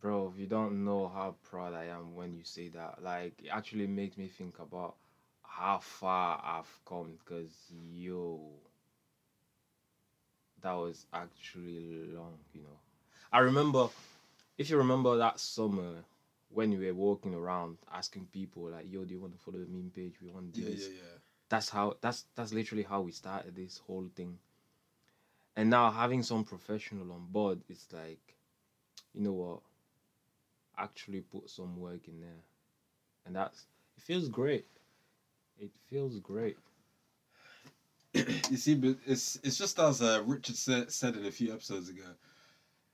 Bro, 0.00 0.34
you 0.36 0.46
don't 0.46 0.84
know 0.84 1.08
how 1.08 1.34
proud 1.50 1.74
I 1.74 1.84
am 1.86 2.14
when 2.14 2.34
you 2.34 2.42
say 2.44 2.68
that. 2.68 3.02
Like, 3.02 3.34
it 3.42 3.48
actually 3.48 3.86
makes 3.86 4.16
me 4.16 4.28
think 4.28 4.58
about 4.58 4.96
how 5.42 5.78
far 5.78 6.40
I've 6.42 6.78
come. 6.86 7.18
Because, 7.24 7.52
yo, 7.92 8.40
that 10.62 10.72
was 10.72 11.06
actually 11.12 12.06
long, 12.14 12.38
you 12.54 12.62
know. 12.62 12.78
I 13.32 13.40
remember, 13.40 13.88
if 14.58 14.70
you 14.70 14.78
remember 14.78 15.16
that 15.18 15.38
summer 15.38 16.04
when 16.50 16.70
we 16.78 16.86
were 16.86 16.94
walking 16.94 17.34
around 17.34 17.78
asking 17.92 18.28
people, 18.32 18.70
like, 18.70 18.90
yo, 18.90 19.04
do 19.04 19.14
you 19.14 19.20
want 19.20 19.34
to 19.34 19.38
follow 19.38 19.58
the 19.58 19.66
meme 19.66 19.92
page? 19.94 20.14
We 20.22 20.30
want 20.30 20.54
to 20.54 20.60
do 20.60 20.66
Yeah, 20.66 20.74
this. 20.74 20.88
yeah, 20.88 20.94
yeah. 20.94 21.18
that's 21.48 21.68
how 21.68 21.96
that's 22.00 22.24
that's 22.34 22.52
literally 22.52 22.84
how 22.84 23.02
we 23.02 23.12
started 23.12 23.54
this 23.54 23.78
whole 23.86 24.08
thing. 24.16 24.38
And 25.56 25.68
now 25.70 25.90
having 25.90 26.22
some 26.22 26.44
professional 26.44 27.12
on 27.12 27.26
board, 27.30 27.60
it's 27.68 27.86
like, 27.92 28.34
you 29.14 29.20
know 29.22 29.32
what? 29.32 29.60
Actually 30.80 31.20
put 31.20 31.50
some 31.50 31.78
work 31.78 32.08
in 32.08 32.20
there, 32.20 32.42
and 33.26 33.36
that's 33.36 33.66
it 33.96 34.02
feels 34.02 34.28
great. 34.28 34.66
It 35.58 35.70
feels 35.90 36.18
great. 36.20 36.56
you 38.14 38.56
see, 38.56 38.74
but 38.74 38.96
it's 39.06 39.38
it's 39.44 39.58
just 39.58 39.78
as 39.78 40.00
uh, 40.00 40.22
Richard 40.24 40.56
said, 40.56 40.90
said 40.90 41.16
in 41.16 41.26
a 41.26 41.30
few 41.30 41.52
episodes 41.52 41.88
ago. 41.90 42.02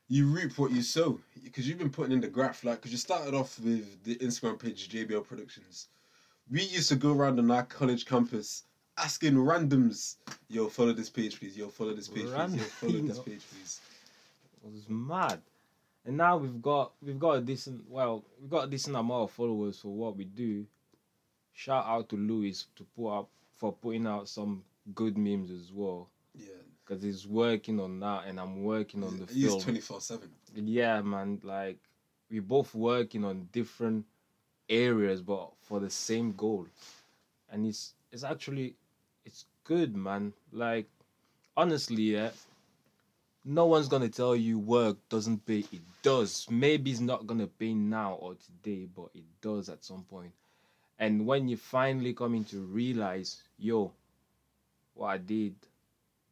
You 0.08 0.26
reap 0.26 0.56
what 0.58 0.70
you 0.70 0.82
sow 0.82 1.18
because 1.42 1.68
you've 1.68 1.78
been 1.78 1.90
putting 1.90 2.12
in 2.12 2.20
the 2.20 2.28
graph. 2.28 2.64
Like, 2.64 2.78
because 2.78 2.92
you 2.92 2.98
started 2.98 3.34
off 3.34 3.58
with 3.60 4.04
the 4.04 4.16
Instagram 4.16 4.58
page 4.58 4.88
JBL 4.88 5.26
Productions. 5.26 5.88
We 6.50 6.62
used 6.62 6.88
to 6.90 6.96
go 6.96 7.12
around 7.12 7.38
on 7.38 7.50
our 7.50 7.64
college 7.64 8.04
campus 8.04 8.64
asking 8.98 9.34
randoms, 9.34 10.16
"Yo, 10.48 10.68
follow 10.68 10.92
this 10.92 11.10
page, 11.10 11.38
please. 11.38 11.56
Yo, 11.56 11.68
follow 11.68 11.94
this 11.94 12.08
page, 12.08 12.26
please. 12.26 12.54
Yo, 12.54 12.62
follow 12.62 13.00
this 13.00 13.18
page, 13.20 13.42
please." 13.52 13.80
It 14.64 14.72
was 14.72 14.88
mad. 14.88 15.40
And 16.06 16.16
now 16.16 16.36
we've 16.36 16.62
got 16.62 16.92
we've 17.02 17.18
got 17.18 17.32
a 17.32 17.40
decent 17.40 17.82
well 17.90 18.24
we've 18.40 18.50
got 18.50 18.64
a 18.64 18.70
decent 18.70 18.96
amount 18.96 19.24
of 19.24 19.30
followers 19.32 19.78
for 19.80 19.88
what 19.88 20.16
we 20.16 20.24
do. 20.24 20.64
Shout 21.52 21.84
out 21.86 22.08
to 22.10 22.16
Louis 22.16 22.64
to 22.76 22.84
put 22.96 23.08
up 23.18 23.28
for 23.56 23.72
putting 23.72 24.06
out 24.06 24.28
some 24.28 24.62
good 24.94 25.18
memes 25.18 25.50
as 25.50 25.72
well 25.72 26.08
Yeah, 26.34 26.46
because 26.84 27.02
he's 27.02 27.26
working 27.26 27.80
on 27.80 27.98
that 28.00 28.26
and 28.26 28.38
I'm 28.38 28.62
working 28.62 29.02
on 29.02 29.18
the 29.18 29.32
he's 29.32 29.46
film. 29.46 29.60
twenty 29.60 29.80
four 29.80 30.00
seven. 30.00 30.30
Yeah, 30.54 31.00
man. 31.02 31.40
Like 31.42 31.78
we're 32.30 32.42
both 32.42 32.74
working 32.74 33.24
on 33.24 33.48
different 33.52 34.04
areas, 34.68 35.22
but 35.22 35.50
for 35.62 35.80
the 35.80 35.90
same 35.90 36.32
goal, 36.32 36.66
and 37.50 37.66
it's 37.66 37.94
it's 38.12 38.22
actually 38.22 38.76
it's 39.24 39.44
good, 39.64 39.96
man. 39.96 40.32
Like 40.52 40.86
honestly, 41.56 42.02
yeah. 42.14 42.30
No 43.48 43.66
one's 43.66 43.86
gonna 43.86 44.08
tell 44.08 44.34
you 44.34 44.58
work 44.58 44.96
doesn't 45.08 45.46
pay. 45.46 45.60
It 45.70 45.80
does. 46.02 46.48
Maybe 46.50 46.90
it's 46.90 46.98
not 46.98 47.28
gonna 47.28 47.46
pay 47.46 47.74
now 47.74 48.14
or 48.14 48.34
today, 48.34 48.88
but 48.92 49.10
it 49.14 49.22
does 49.40 49.68
at 49.68 49.84
some 49.84 50.02
point. 50.02 50.32
And 50.98 51.24
when 51.24 51.46
you 51.46 51.56
finally 51.56 52.12
coming 52.12 52.44
to 52.46 52.58
realize, 52.58 53.40
yo, 53.56 53.92
what 54.94 55.06
I 55.06 55.18
did, 55.18 55.54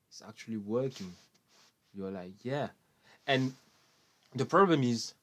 it's 0.09 0.23
actually 0.26 0.56
working. 0.56 1.14
You're 1.94 2.11
like, 2.11 2.33
yeah. 2.42 2.71
And 3.28 3.54
the 4.35 4.44
problem 4.44 4.83
is 4.83 5.14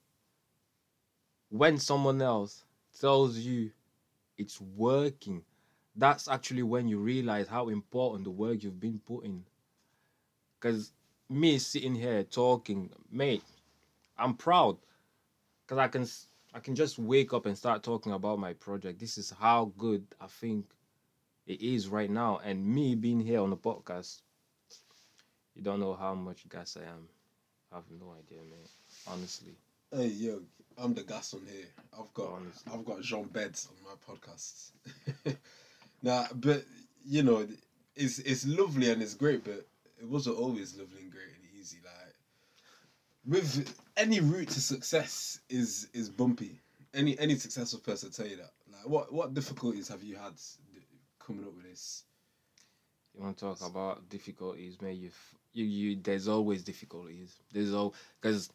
when 1.49 1.77
someone 1.77 2.21
else 2.21 2.63
tells 3.01 3.37
you 3.37 3.69
it's 4.37 4.61
working, 4.61 5.43
that's 5.97 6.29
actually 6.29 6.63
when 6.63 6.87
you 6.87 6.99
realize 6.99 7.49
how 7.49 7.67
important 7.67 8.23
the 8.23 8.31
work 8.31 8.63
you've 8.63 8.79
been 8.79 9.01
putting. 9.05 9.43
Because 10.57 10.93
me 11.31 11.57
sitting 11.57 11.95
here 11.95 12.23
talking, 12.23 12.89
mate, 13.09 13.43
I'm 14.17 14.35
proud 14.35 14.77
because 15.63 15.77
I 15.77 15.87
can 15.87 16.05
I 16.53 16.59
can 16.59 16.75
just 16.75 16.99
wake 16.99 17.33
up 17.33 17.45
and 17.45 17.57
start 17.57 17.81
talking 17.81 18.11
about 18.11 18.37
my 18.37 18.53
project. 18.53 18.99
This 18.99 19.17
is 19.17 19.31
how 19.31 19.71
good 19.77 20.05
I 20.19 20.27
think 20.27 20.65
it 21.47 21.61
is 21.61 21.87
right 21.87 22.09
now, 22.09 22.41
and 22.43 22.65
me 22.65 22.95
being 22.95 23.19
here 23.19 23.39
on 23.39 23.49
the 23.49 23.57
podcast, 23.57 24.21
you 25.55 25.61
don't 25.61 25.79
know 25.79 25.93
how 25.93 26.13
much 26.13 26.47
gas 26.49 26.77
I 26.77 26.83
am. 26.89 27.07
I 27.71 27.77
have 27.77 27.85
no 27.89 28.11
idea, 28.11 28.39
mate. 28.43 28.69
Honestly. 29.07 29.53
Hey 29.93 30.07
yo, 30.07 30.41
I'm 30.77 30.93
the 30.93 31.03
gas 31.03 31.33
on 31.33 31.41
here. 31.49 31.65
I've 31.97 32.13
got 32.13 32.29
Honestly. 32.29 32.71
I've 32.73 32.85
got 32.85 33.01
Jean 33.01 33.23
Beds 33.23 33.69
on 33.69 33.85
my 33.85 34.15
podcast. 34.15 34.71
nah, 36.01 36.25
but 36.35 36.63
you 37.05 37.23
know, 37.23 37.47
it's 37.95 38.19
it's 38.19 38.45
lovely 38.45 38.91
and 38.91 39.01
it's 39.01 39.13
great, 39.13 39.43
but 39.45 39.65
it 40.01 40.07
wasn't 40.07 40.37
always 40.37 40.75
lovely 40.77 41.01
and 41.01 41.11
great 41.11 41.27
and 41.27 41.59
easy. 41.59 41.77
Like 41.83 42.15
with 43.25 43.75
any 43.97 44.19
route 44.19 44.49
to 44.49 44.61
success 44.61 45.39
is 45.49 45.87
is 45.93 46.09
bumpy. 46.09 46.59
Any 46.93 47.17
any 47.19 47.35
successful 47.35 47.79
person 47.79 48.09
will 48.09 48.13
tell 48.13 48.27
you 48.27 48.37
that. 48.37 48.51
Like 48.71 48.87
what 48.87 49.13
what 49.13 49.33
difficulties 49.33 49.87
have 49.89 50.03
you 50.03 50.15
had 50.15 50.33
coming 51.19 51.45
up 51.45 51.55
with 51.55 51.69
this? 51.69 52.03
You 53.15 53.23
want 53.23 53.37
to 53.37 53.45
talk 53.45 53.61
about 53.61 54.09
difficulties, 54.09 54.81
man? 54.81 54.95
You, 54.95 55.09
you, 55.53 55.65
you. 55.65 55.99
There's 56.01 56.27
always 56.27 56.63
difficulties. 56.63 57.35
There's 57.51 57.73
all 57.73 57.93
because 58.19 58.49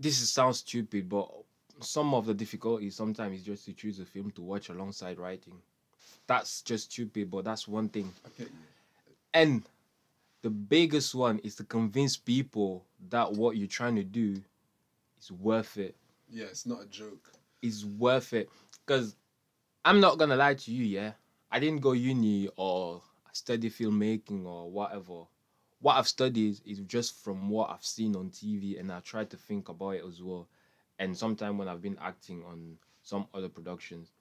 this 0.00 0.20
is, 0.20 0.32
sounds 0.32 0.58
stupid, 0.58 1.08
but 1.08 1.30
some 1.80 2.14
of 2.14 2.26
the 2.26 2.34
difficulties 2.34 2.96
sometimes 2.96 3.40
is 3.40 3.44
just 3.44 3.66
to 3.66 3.72
choose 3.72 4.00
a 4.00 4.04
film 4.04 4.30
to 4.32 4.42
watch 4.42 4.68
alongside 4.68 5.18
writing. 5.18 5.54
That's 6.26 6.62
just 6.62 6.90
stupid, 6.90 7.30
but 7.30 7.44
that's 7.44 7.68
one 7.68 7.88
thing. 7.88 8.12
You. 8.38 8.46
And 9.34 9.62
the 10.42 10.50
biggest 10.50 11.14
one 11.14 11.38
is 11.40 11.54
to 11.56 11.64
convince 11.64 12.16
people 12.16 12.84
that 13.10 13.32
what 13.32 13.56
you're 13.56 13.68
trying 13.68 13.96
to 13.96 14.04
do 14.04 14.42
is 15.20 15.32
worth 15.32 15.78
it. 15.78 15.96
Yeah, 16.28 16.46
it's 16.46 16.66
not 16.66 16.82
a 16.82 16.86
joke. 16.86 17.32
It's 17.62 17.84
worth 17.84 18.32
it. 18.32 18.50
Because 18.84 19.16
I'm 19.84 20.00
not 20.00 20.18
gonna 20.18 20.36
lie 20.36 20.54
to 20.54 20.70
you, 20.72 20.84
yeah. 20.84 21.12
I 21.50 21.60
didn't 21.60 21.80
go 21.80 21.92
uni 21.92 22.48
or 22.56 23.02
study 23.32 23.70
filmmaking 23.70 24.46
or 24.46 24.70
whatever. 24.70 25.24
What 25.80 25.96
I've 25.96 26.08
studied 26.08 26.60
is 26.64 26.78
just 26.80 27.22
from 27.22 27.48
what 27.48 27.70
I've 27.70 27.84
seen 27.84 28.16
on 28.16 28.30
TV, 28.30 28.78
and 28.78 28.90
I 28.92 29.00
tried 29.00 29.30
to 29.30 29.36
think 29.36 29.68
about 29.68 29.90
it 29.90 30.04
as 30.06 30.22
well. 30.22 30.48
And 30.98 31.16
sometimes 31.16 31.58
when 31.58 31.68
I've 31.68 31.82
been 31.82 31.98
acting 32.00 32.44
on 32.44 32.78
some 33.02 33.26
other 33.34 33.48
productions, 33.48 34.12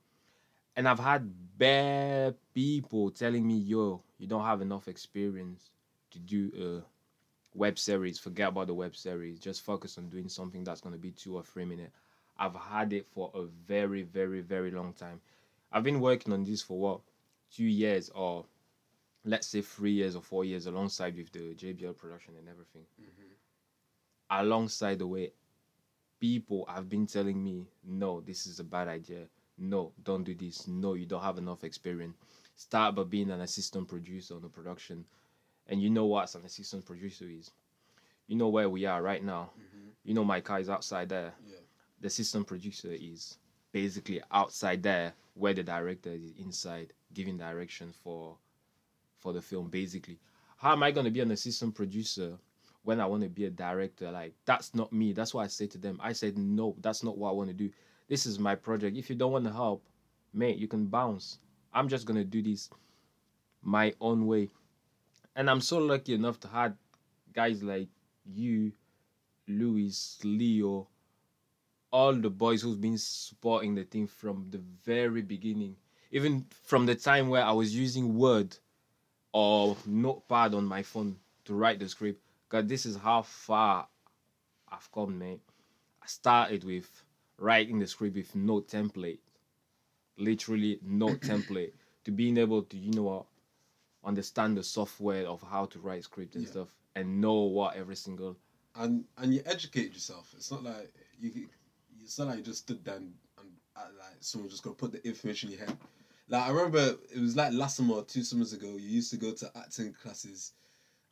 and 0.76 0.88
I've 0.88 1.00
had 1.00 1.32
bare 1.58 2.34
people 2.54 3.12
telling 3.12 3.46
me, 3.48 3.58
"Yo, 3.58 4.02
you 4.22 4.28
don't 4.28 4.46
have 4.46 4.62
enough 4.62 4.88
experience 4.88 5.72
to 6.12 6.20
do 6.20 6.52
a 6.56 7.58
web 7.58 7.78
series. 7.78 8.20
Forget 8.20 8.50
about 8.50 8.68
the 8.68 8.74
web 8.74 8.96
series. 8.96 9.40
Just 9.40 9.64
focus 9.64 9.98
on 9.98 10.10
doing 10.10 10.30
something 10.30 10.64
that's 10.64 10.82
gonna 10.82 10.98
be 10.98 11.12
two 11.12 11.36
or 11.36 11.44
three 11.44 11.66
minutes." 11.66 11.92
I've 12.38 12.56
had 12.56 12.94
it 12.94 13.06
for 13.06 13.32
a 13.36 13.44
very, 13.44 14.04
very, 14.04 14.42
very 14.42 14.72
long 14.72 14.94
time. 14.94 15.22
I've 15.72 15.84
been 15.84 16.00
working 16.00 16.34
on 16.34 16.44
this 16.44 16.62
for 16.62 16.80
what, 16.80 17.02
two 17.52 17.66
years 17.66 18.10
or 18.10 18.46
let's 19.24 19.48
say 19.48 19.62
three 19.62 19.92
years 19.92 20.16
or 20.16 20.22
four 20.22 20.44
years 20.44 20.66
alongside 20.66 21.16
with 21.16 21.32
the 21.32 21.54
JBL 21.54 21.96
production 21.98 22.34
and 22.38 22.48
everything. 22.50 22.84
Mm-hmm. 23.00 24.42
Alongside 24.42 25.00
the 25.00 25.08
way, 25.08 25.32
people 26.20 26.66
have 26.68 26.90
been 26.90 27.06
telling 27.06 27.44
me, 27.44 27.68
no, 27.84 28.22
this 28.22 28.48
is 28.48 28.60
a 28.60 28.64
bad 28.64 28.88
idea. 28.88 29.26
No, 29.58 29.92
don't 30.04 30.24
do 30.24 30.34
this. 30.34 30.68
No, 30.68 30.94
you 30.96 31.06
don't 31.06 31.22
have 31.22 31.38
enough 31.38 31.64
experience. 31.64 32.16
Start 32.56 32.96
by 32.96 33.04
being 33.04 33.32
an 33.32 33.42
assistant 33.42 33.88
producer 33.88 34.36
on 34.36 34.42
the 34.42 34.50
production. 34.50 35.06
And 35.68 35.82
you 35.82 35.90
know 35.90 36.06
what 36.06 36.34
an 36.36 36.46
assistant 36.46 36.86
producer 36.86 37.26
is. 37.26 37.52
You 38.28 38.36
know 38.36 38.50
where 38.50 38.70
we 38.70 38.86
are 38.86 39.02
right 39.02 39.24
now. 39.24 39.52
Mm-hmm. 39.58 39.88
You 40.04 40.14
know 40.14 40.24
my 40.24 40.42
car 40.42 40.60
is 40.60 40.70
outside 40.70 41.10
there. 41.10 41.34
Yeah. 41.46 41.56
the 42.02 42.08
assistant 42.08 42.48
producer 42.48 42.92
is 42.92 43.38
basically 43.72 44.22
outside 44.32 44.84
there 44.84 45.14
where 45.36 45.54
the 45.54 45.64
director 45.64 46.10
is 46.10 46.34
inside 46.38 46.94
giving 47.14 47.38
direction 47.38 47.94
for 48.04 48.36
for 49.20 49.34
the 49.34 49.42
film 49.42 49.70
basically. 49.70 50.20
How 50.58 50.74
am 50.74 50.84
i 50.84 50.92
going 50.92 51.06
to 51.06 51.12
be 51.12 51.22
an 51.22 51.32
assistant 51.32 51.74
producer 51.74 52.38
when 52.84 53.00
i 53.00 53.06
want 53.06 53.24
to 53.24 53.30
be 53.30 53.46
a 53.46 53.50
director? 53.50 54.12
Like 54.12 54.34
that's 54.46 54.74
not 54.76 54.92
me. 54.92 55.14
That's 55.14 55.34
what 55.34 55.44
i 55.44 55.48
said 55.48 55.72
to 55.72 55.78
them. 55.78 56.00
I 56.02 56.14
said 56.14 56.38
no 56.38 56.76
that's 56.82 57.04
not 57.04 57.18
what 57.18 57.30
i 57.30 57.34
want 57.34 57.50
to 57.50 57.56
do. 57.56 57.70
This 58.08 58.26
is 58.26 58.40
my 58.40 58.56
project. 58.56 58.98
If 58.98 59.10
you 59.10 59.16
don't 59.16 59.32
want 59.32 59.46
to 59.46 59.54
help 59.54 59.84
mate 60.34 60.58
you 60.58 60.68
can 60.68 60.86
bounce 60.86 61.40
i'm 61.74 61.88
just 61.88 62.08
to 62.08 62.24
do 62.24 62.42
this 62.42 62.70
my 63.62 63.94
own 64.02 64.26
way 64.26 64.50
and 65.36 65.50
i'm 65.50 65.62
so 65.62 65.78
lucky 65.78 66.14
enough 66.14 66.40
to 66.40 66.48
have 66.48 66.74
guys 67.34 67.62
like 67.64 67.88
you 68.26 68.72
louis 69.48 70.20
leo 70.24 70.88
all 71.92 72.14
the 72.14 72.30
boys 72.30 72.62
who've 72.62 72.80
been 72.80 72.98
supporting 72.98 73.76
the 73.76 73.84
team 73.84 74.08
from 74.08 74.48
the 74.50 74.62
very 74.84 75.22
beginning, 75.22 75.76
even 76.12 76.46
from 76.64 76.86
the 76.86 76.96
time 76.96 77.30
where 77.30 77.44
I 77.44 77.52
was 77.52 77.76
using 77.76 78.18
Word 78.18 78.56
or 79.34 79.76
Notepad 79.86 80.54
on 80.54 80.66
my 80.66 80.84
phone 80.84 81.18
to 81.46 81.54
write 81.54 81.80
the 81.80 81.90
script. 81.90 82.22
Because 82.50 82.68
this 82.68 82.86
is 82.86 82.96
how 82.98 83.22
far 83.22 83.88
I've 84.70 84.92
come, 84.92 85.20
mate. 85.20 85.42
I 86.02 86.08
started 86.08 86.64
with 86.64 86.90
writing 87.38 87.80
the 87.80 87.88
script 87.88 88.16
with 88.16 88.36
no 88.36 88.62
template, 88.62 89.20
literally 90.18 90.80
no 90.84 91.08
template, 91.16 91.72
to 92.06 92.12
being 92.12 92.38
able 92.38 92.64
to, 92.64 92.78
you 92.78 92.92
know 92.94 93.04
what, 93.04 93.26
understand 94.04 94.58
the 94.58 94.64
software 94.64 95.28
of 95.28 95.42
how 95.42 95.66
to 95.68 95.80
write 95.80 96.04
script 96.04 96.36
and 96.36 96.44
Yeah. 96.46 96.52
stuff, 96.52 96.70
and 96.96 97.22
know 97.22 97.34
what 97.42 97.76
every 97.76 97.96
single 97.96 98.38
and 98.76 99.04
and 99.18 99.34
you 99.34 99.42
educate 99.46 99.94
yourself. 99.94 100.34
It's 100.38 100.50
not 100.52 100.64
like 100.64 100.94
you. 101.20 101.48
It's 102.02 102.18
not 102.18 102.30
like 102.30 102.38
you 102.38 102.44
just 102.44 102.60
stood 102.60 102.84
down 102.84 103.14
and 103.40 103.50
uh, 103.76 103.82
like 104.00 104.16
someone 104.22 104.50
just 104.50 104.64
gonna 104.64 104.76
put 104.76 104.92
the 104.94 105.06
information 105.06 105.52
in 105.52 105.58
your 105.58 105.68
head. 105.68 105.78
Like 106.30 106.44
I 106.44 106.50
remember 106.52 106.96
it 107.14 107.20
was 107.20 107.36
like 107.36 107.52
last 107.54 107.78
summer 107.78 107.96
or 107.96 108.04
two 108.04 108.24
summers 108.24 108.54
ago. 108.54 108.68
You 108.68 108.88
used 108.90 109.12
to 109.12 109.18
go 109.18 109.34
to 109.34 109.52
acting 109.58 109.94
classes, 109.94 110.54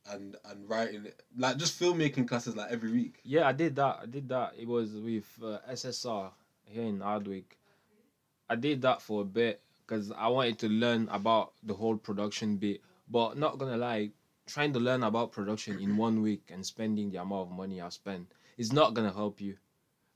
and 0.09 0.35
and 0.45 0.67
writing 0.69 1.07
like 1.37 1.57
just 1.57 1.79
filmmaking 1.79 2.27
classes 2.27 2.55
like 2.55 2.71
every 2.71 2.91
week. 2.91 3.19
Yeah, 3.23 3.47
I 3.47 3.51
did 3.51 3.75
that. 3.75 3.99
I 4.03 4.05
did 4.05 4.29
that. 4.29 4.53
It 4.57 4.67
was 4.67 4.93
with 4.93 5.27
uh, 5.43 5.59
SSR 5.69 6.31
here 6.63 6.83
in 6.83 7.01
Hardwick. 7.01 7.57
I 8.49 8.55
did 8.55 8.81
that 8.81 9.01
for 9.01 9.21
a 9.21 9.25
bit 9.25 9.61
because 9.85 10.11
I 10.11 10.27
wanted 10.27 10.59
to 10.59 10.69
learn 10.69 11.07
about 11.11 11.53
the 11.63 11.73
whole 11.73 11.97
production 11.97 12.57
bit. 12.57 12.81
But 13.11 13.37
not 13.37 13.57
gonna 13.57 13.77
lie, 13.77 14.11
trying 14.45 14.73
to 14.73 14.79
learn 14.79 15.03
about 15.03 15.31
production 15.31 15.79
in 15.79 15.97
one 15.97 16.21
week 16.21 16.43
and 16.49 16.65
spending 16.65 17.11
the 17.11 17.21
amount 17.21 17.49
of 17.49 17.57
money 17.57 17.81
I 17.81 17.89
spent 17.89 18.27
is 18.57 18.71
not 18.71 18.93
gonna 18.93 19.11
help 19.11 19.41
you. 19.41 19.55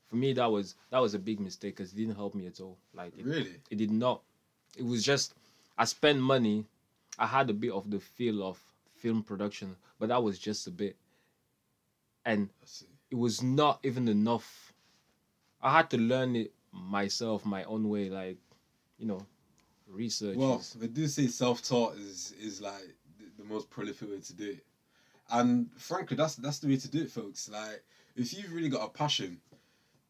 For 0.08 0.16
me, 0.16 0.34
that 0.34 0.52
was 0.52 0.76
that 0.92 1.00
was 1.00 1.14
a 1.14 1.20
big 1.20 1.40
mistake 1.40 1.76
because 1.76 1.94
it 1.94 1.96
didn't 1.96 2.16
help 2.16 2.36
me 2.36 2.46
at 2.48 2.60
all. 2.60 2.78
Like 2.94 3.18
it, 3.18 3.26
Really? 3.26 3.56
it 3.70 3.78
did 3.78 3.92
not. 3.92 4.22
It 4.78 4.86
was 4.86 5.04
just 5.04 5.34
I 5.78 5.86
spent 5.86 6.20
money. 6.20 6.66
I 7.18 7.28
had 7.28 7.50
a 7.50 7.54
bit 7.54 7.72
of 7.72 7.90
the 7.90 8.00
feel 8.00 8.44
of 8.44 8.60
film 8.96 9.24
production, 9.24 9.76
but 10.00 10.10
that 10.10 10.22
was 10.24 10.40
just 10.40 10.66
a 10.68 10.72
bit, 10.72 10.96
and 12.26 12.50
it 13.12 13.16
was 13.16 13.42
not 13.44 13.80
even 13.84 14.08
enough. 14.08 14.74
I 15.62 15.72
had 15.78 15.90
to 15.92 15.98
learn 15.98 16.36
it 16.36 16.54
myself, 16.74 17.46
my 17.46 17.64
own 17.66 17.88
way, 17.90 18.10
like 18.10 18.38
you 18.98 19.06
know, 19.08 19.26
research. 19.88 20.38
Well, 20.38 20.60
is- 20.60 20.74
they 20.74 20.88
do 20.88 21.08
say 21.08 21.28
self-taught 21.28 21.96
is 21.98 22.34
is 22.42 22.62
like 22.62 22.96
the, 23.20 23.44
the 23.44 23.48
most 23.48 23.70
prolific 23.70 24.10
way 24.10 24.20
to 24.20 24.34
do 24.34 24.50
it, 24.52 24.66
and 25.32 25.70
frankly, 25.78 26.18
that's 26.18 26.36
that's 26.36 26.60
the 26.60 26.68
way 26.68 26.78
to 26.78 26.88
do 26.90 27.02
it, 27.04 27.12
folks. 27.12 27.50
Like, 27.50 27.84
if 28.16 28.34
you've 28.34 28.54
really 28.54 28.70
got 28.70 28.86
a 28.86 28.90
passion, 28.90 29.40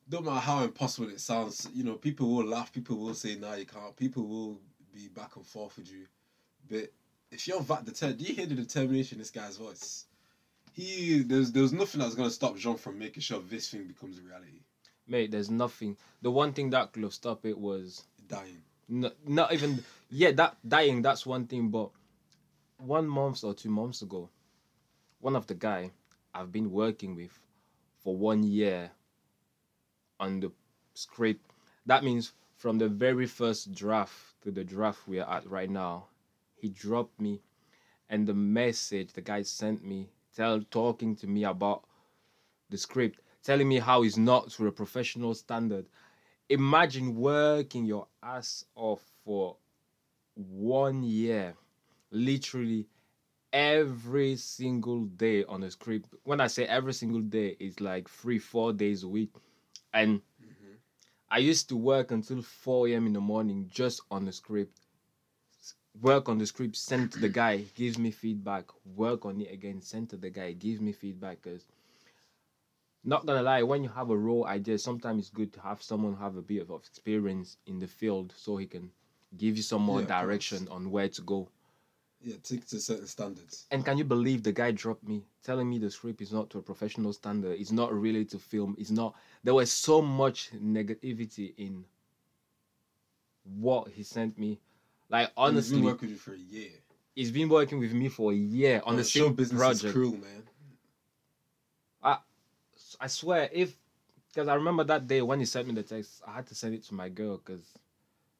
don't 0.10 0.26
matter 0.26 0.40
how 0.40 0.64
impossible 0.64 1.10
it 1.10 1.20
sounds, 1.20 1.68
you 1.74 1.84
know, 1.84 1.96
people 1.96 2.30
will 2.30 2.46
laugh, 2.46 2.72
people 2.72 2.98
will 2.98 3.14
say, 3.14 3.36
"Nah, 3.36 3.56
you 3.56 3.66
can't." 3.66 3.96
People 3.96 4.26
will 4.28 4.60
be 4.94 5.08
back 5.08 5.36
and 5.36 5.46
forth 5.46 5.78
with 5.78 5.92
you, 5.92 6.06
but 6.70 6.92
if 7.32 7.48
you're 7.48 7.62
that 7.62 7.86
determined, 7.86 8.20
do 8.20 8.26
you 8.26 8.36
hear 8.36 8.46
the 8.46 8.56
determination 8.56 9.16
in 9.16 9.20
this 9.20 9.32
guy's 9.32 9.58
voice? 9.58 10.06
He 10.74 11.20
there's 11.24 11.52
there 11.52 11.62
was 11.64 11.74
nothing 11.74 12.00
that's 12.02 12.16
gonna 12.16 12.30
stop 12.30 12.58
Jean 12.58 12.78
from 12.78 12.98
making 12.98 13.22
sure 13.22 13.40
this 13.42 13.70
thing 13.70 13.86
becomes 13.88 14.18
a 14.18 14.22
reality. 14.22 14.62
Mate, 15.08 15.32
there's 15.32 15.50
nothing. 15.50 15.98
The 16.22 16.32
one 16.32 16.54
thing 16.54 16.70
that 16.72 16.90
have 16.96 17.14
stopped 17.14 17.46
it 17.46 17.58
was 17.58 18.04
Dying. 18.28 18.64
not 18.88 19.54
even. 19.54 19.84
Yeah, 20.10 20.32
that 20.32 20.58
dying. 20.68 21.02
That's 21.02 21.26
one 21.26 21.48
thing, 21.48 21.70
but 21.70 21.90
one 22.78 23.08
month 23.08 23.44
or 23.44 23.54
two 23.54 23.70
months 23.70 24.02
ago, 24.02 24.30
one 25.20 25.36
of 25.36 25.48
the 25.48 25.56
guy 25.56 25.92
I've 26.34 26.52
been 26.52 26.72
working 26.72 27.16
with 27.16 27.40
for 28.04 28.16
one 28.16 28.44
year 28.44 28.92
on 30.20 30.40
the 30.40 30.52
script. 30.94 31.46
That 31.86 32.04
means 32.04 32.34
from 32.56 32.78
the 32.78 32.88
very 32.88 33.26
first 33.28 33.74
draft 33.74 34.42
to 34.44 34.52
the 34.52 34.64
draft 34.64 35.08
we 35.08 35.20
are 35.20 35.30
at 35.30 35.50
right 35.50 35.70
now, 35.70 36.06
he 36.56 36.70
dropped 36.70 37.20
me, 37.20 37.42
and 38.10 38.28
the 38.28 38.34
message 38.34 39.14
the 39.14 39.22
guy 39.22 39.42
sent 39.42 39.84
me, 39.84 40.10
tell 40.36 40.62
talking 40.72 41.16
to 41.18 41.28
me 41.28 41.44
about 41.44 41.84
the 42.70 42.78
script, 42.78 43.20
telling 43.44 43.68
me 43.68 43.80
how 43.80 44.04
it's 44.04 44.18
not 44.18 44.50
to 44.52 44.68
a 44.68 44.72
professional 44.72 45.34
standard. 45.34 45.86
Imagine 46.50 47.16
working 47.16 47.86
your 47.86 48.08
ass 48.22 48.66
off 48.76 49.02
for 49.24 49.58
one 50.36 51.04
year, 51.04 51.56
literally 52.12 52.88
every 53.52 54.36
single 54.36 55.06
day 55.06 55.44
on 55.46 55.64
a 55.64 55.72
script. 55.72 56.14
When 56.24 56.42
I 56.42 56.48
say 56.48 56.66
every 56.66 56.94
single 56.94 57.22
day, 57.22 57.56
it's 57.60 57.80
like 57.80 58.10
three, 58.10 58.40
four 58.40 58.74
days 58.74 59.04
a 59.04 59.08
week. 59.08 59.30
And 59.94 60.22
I 61.30 61.38
used 61.38 61.70
to 61.70 61.76
work 61.78 62.12
until 62.12 62.42
4 62.42 62.90
a.m. 62.90 63.08
in 63.08 63.14
the 63.14 63.22
morning 63.22 63.70
just 63.72 64.02
on 64.12 64.26
the 64.26 64.32
script. 64.32 64.80
Work 66.02 66.28
on 66.30 66.40
the 66.40 66.46
script, 66.48 66.76
send 66.76 67.12
to 67.12 67.20
the 67.20 67.30
guy, 67.30 67.66
gives 67.76 68.00
me 68.00 68.10
feedback. 68.10 68.66
Work 68.96 69.26
on 69.26 69.42
it 69.42 69.52
again, 69.52 69.82
send 69.82 70.10
to 70.10 70.18
the 70.18 70.32
guy, 70.32 70.54
gives 70.54 70.82
me 70.82 70.92
feedback. 70.92 71.42
Because, 71.44 71.66
not 73.04 73.26
gonna 73.26 73.42
lie, 73.44 73.64
when 73.64 73.84
you 73.84 73.90
have 73.90 74.10
a 74.10 74.18
raw 74.18 74.44
idea, 74.44 74.78
sometimes 74.78 75.20
it's 75.24 75.30
good 75.30 75.52
to 75.54 75.60
have 75.62 75.82
someone 75.82 76.16
have 76.16 76.38
a 76.38 76.42
bit 76.42 76.62
of 76.62 76.72
experience 76.72 77.58
in 77.66 77.80
the 77.80 77.88
field 77.88 78.34
so 78.36 78.58
he 78.58 78.66
can 78.66 78.92
give 79.38 79.58
you 79.58 79.64
some 79.64 79.82
more 79.82 80.02
Yeah, 80.02 80.08
direction 80.08 80.68
on 80.70 80.90
where 80.92 81.10
to 81.10 81.22
go. 81.22 81.50
Yeah, 82.22 82.36
take 82.42 82.66
to 82.68 82.80
certain 82.80 83.08
standards. 83.08 83.66
And 83.72 83.84
can 83.84 83.98
you 83.98 84.06
believe 84.06 84.44
the 84.44 84.54
guy 84.54 84.72
dropped 84.72 85.06
me, 85.06 85.26
telling 85.44 85.70
me 85.70 85.78
the 85.78 85.92
script 85.92 86.22
is 86.22 86.32
not 86.32 86.50
to 86.52 86.60
a 86.60 86.62
professional 86.62 87.12
standard, 87.12 87.60
it's 87.60 87.72
not 87.74 87.94
really 87.94 88.24
to 88.26 88.40
film, 88.40 88.76
it's 88.80 88.92
not. 88.92 89.16
There 89.44 89.54
was 89.54 89.72
so 89.72 90.02
much 90.02 90.52
negativity 90.54 91.54
in 91.58 91.84
what 93.44 93.90
he 93.90 94.04
sent 94.04 94.38
me. 94.40 94.60
Like 95.10 95.32
And 95.38 95.56
he's 95.58 95.70
honestly, 95.70 95.78
been 95.78 95.86
working 95.86 96.08
with 96.10 96.12
you 96.12 96.18
for 96.18 96.34
a 96.34 96.38
year. 96.38 96.70
he's 97.16 97.32
been 97.32 97.50
working 97.50 97.80
with 97.80 97.92
me 97.94 98.08
for 98.08 98.32
a 98.32 98.36
year 98.36 98.82
on 98.86 98.96
the 98.96 99.04
show 99.04 99.26
same 99.26 99.34
business 99.34 99.60
project. 99.60 99.84
is 99.84 99.92
cruel, 99.92 100.12
man. 100.14 100.44
I 103.00 103.08
swear, 103.08 103.50
if 103.52 103.76
because 104.30 104.48
I 104.48 104.56
remember 104.56 104.84
that 104.86 105.08
day 105.08 105.22
when 105.22 105.40
he 105.40 105.46
sent 105.46 105.68
me 105.68 105.74
the 105.74 105.84
text, 105.84 106.22
I 106.28 106.34
had 106.34 106.48
to 106.48 106.56
send 106.56 106.74
it 106.74 106.84
to 106.86 106.94
my 106.96 107.10
girl 107.10 107.38
because 107.38 107.66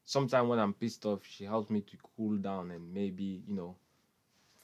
sometimes 0.04 0.48
when 0.48 0.58
I'm 0.58 0.74
pissed 0.74 1.04
off, 1.06 1.20
she 1.24 1.44
helps 1.44 1.70
me 1.70 1.80
to 1.82 1.96
cool 2.16 2.36
down 2.36 2.70
and 2.70 2.92
maybe 2.92 3.42
you 3.46 3.54
know 3.54 3.76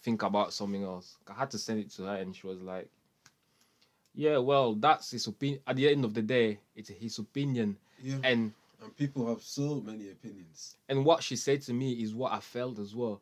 think 0.03 0.23
about 0.23 0.53
something 0.53 0.83
else. 0.83 1.17
I 1.29 1.35
had 1.35 1.51
to 1.53 1.59
send 1.59 1.81
it 1.81 1.91
to 1.93 2.05
her, 2.05 2.17
and 2.17 2.35
she 2.35 2.47
was 2.47 2.61
like, 2.61 2.91
"Yeah, 4.15 4.39
well, 4.39 4.75
that's 4.75 5.11
his 5.11 5.27
opinion. 5.27 5.61
At 5.67 5.77
the 5.77 5.89
end 5.89 6.05
of 6.05 6.15
the 6.15 6.23
day, 6.23 6.61
it's 6.75 6.89
his 6.91 7.19
opinion." 7.19 7.77
Yeah. 8.03 8.19
And 8.25 8.53
And 8.83 8.97
people 8.97 9.27
have 9.29 9.43
so 9.43 9.81
many 9.81 10.11
opinions. 10.11 10.77
and 10.89 11.05
what 11.05 11.23
she 11.23 11.37
said 11.37 11.63
to 11.63 11.73
me 11.75 12.03
is 12.03 12.15
what 12.15 12.33
I 12.33 12.41
felt 12.41 12.79
as 12.79 12.95
well. 12.95 13.21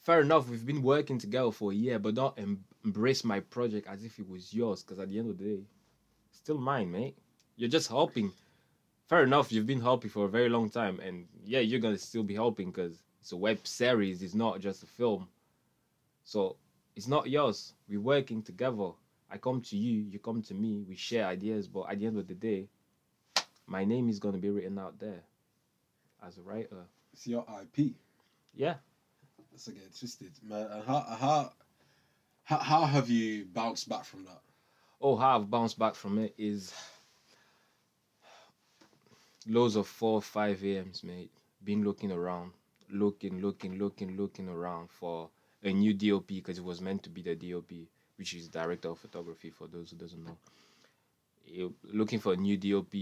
Fair 0.00 0.20
enough, 0.20 0.48
we've 0.48 0.64
been 0.66 0.82
working 0.82 1.18
together 1.18 1.50
for 1.50 1.72
a 1.72 1.74
year, 1.74 1.98
but 1.98 2.14
don't 2.14 2.38
embrace 2.86 3.24
my 3.24 3.40
project 3.40 3.88
as 3.88 4.04
if 4.04 4.18
it 4.18 4.28
was 4.28 4.54
yours, 4.54 4.82
because 4.82 5.00
at 5.00 5.08
the 5.08 5.18
end 5.18 5.28
of 5.28 5.38
the 5.38 5.44
day, 5.44 5.60
still 6.30 6.56
mine, 6.56 6.90
mate. 6.90 7.18
You're 7.56 7.68
just 7.68 7.88
helping. 7.88 8.32
Fair 9.08 9.24
enough, 9.24 9.52
you've 9.52 9.66
been 9.66 9.80
helping 9.80 10.08
for 10.08 10.24
a 10.24 10.28
very 10.28 10.48
long 10.48 10.70
time, 10.70 11.00
and 11.00 11.26
yeah, 11.44 11.60
you're 11.60 11.80
gonna 11.80 11.98
still 11.98 12.22
be 12.22 12.34
helping 12.34 12.70
because 12.70 13.02
it's 13.20 13.32
a 13.32 13.36
web 13.36 13.66
series, 13.66 14.22
it's 14.22 14.34
not 14.34 14.60
just 14.60 14.84
a 14.84 14.86
film. 14.86 15.28
So 16.24 16.56
it's 16.94 17.08
not 17.08 17.28
yours. 17.28 17.72
We're 17.88 18.00
working 18.00 18.42
together. 18.42 18.90
I 19.30 19.38
come 19.38 19.60
to 19.62 19.76
you, 19.76 20.02
you 20.08 20.18
come 20.20 20.42
to 20.42 20.54
me, 20.54 20.84
we 20.88 20.94
share 20.96 21.26
ideas, 21.26 21.66
but 21.66 21.90
at 21.90 21.98
the 21.98 22.06
end 22.06 22.18
of 22.18 22.28
the 22.28 22.34
day, 22.34 22.68
my 23.66 23.84
name 23.84 24.08
is 24.08 24.20
gonna 24.20 24.38
be 24.38 24.50
written 24.50 24.78
out 24.78 24.98
there 25.00 25.22
as 26.24 26.38
a 26.38 26.42
writer. 26.42 26.84
It's 27.12 27.26
your 27.26 27.44
IP. 27.60 27.94
Yeah. 28.54 28.74
Get 29.64 29.74
it 29.74 29.98
twisted, 29.98 30.32
man. 30.42 30.68
And 30.70 30.84
how 30.84 31.00
how 31.00 31.52
how, 32.46 32.58
how 32.58 32.84
have 32.84 33.10
you 33.10 33.44
bounced 33.44 33.88
back 33.88 34.04
from 34.04 34.24
that? 34.24 34.40
Oh, 35.00 35.16
how 35.16 35.38
I've 35.38 35.50
bounced 35.50 35.78
back 35.78 35.96
from 35.96 36.18
it 36.18 36.32
is 36.38 36.72
loads 39.48 39.74
of 39.74 39.86
four, 39.88 40.22
five 40.22 40.64
AMs, 40.64 41.02
mate. 41.02 41.32
Been 41.64 41.84
looking 41.84 42.12
around, 42.12 42.52
looking, 42.88 43.40
looking, 43.40 43.78
looking, 43.78 44.16
looking 44.16 44.48
around 44.48 44.90
for 44.90 45.28
a 45.64 45.72
new 45.72 45.92
DOP 45.92 46.28
because 46.28 46.58
it 46.58 46.64
was 46.64 46.80
meant 46.80 47.02
to 47.02 47.10
be 47.10 47.20
the 47.20 47.34
DOP, 47.34 47.72
which 48.16 48.32
is 48.32 48.46
director 48.46 48.90
of 48.90 48.98
photography 49.00 49.50
for 49.50 49.66
those 49.66 49.90
who 49.90 49.96
doesn't 49.96 50.24
know. 50.24 51.72
Looking 51.82 52.20
for 52.20 52.34
a 52.34 52.36
new 52.36 52.56
DOP, 52.56 52.94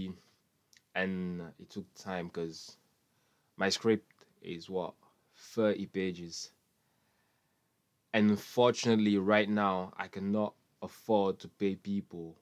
and 0.95 1.41
it 1.59 1.69
took 1.69 1.85
time 1.93 2.27
because 2.27 2.77
my 3.57 3.69
script 3.69 4.11
is 4.41 4.69
what 4.69 4.93
thirty 5.35 5.85
pages, 5.85 6.49
and 6.49 6.54
unfortunately, 8.15 9.17
right 9.17 9.49
now 9.49 9.93
I 9.97 10.07
cannot 10.07 10.53
afford 10.81 11.39
to 11.39 11.47
pay 11.47 11.75
people 11.75 12.37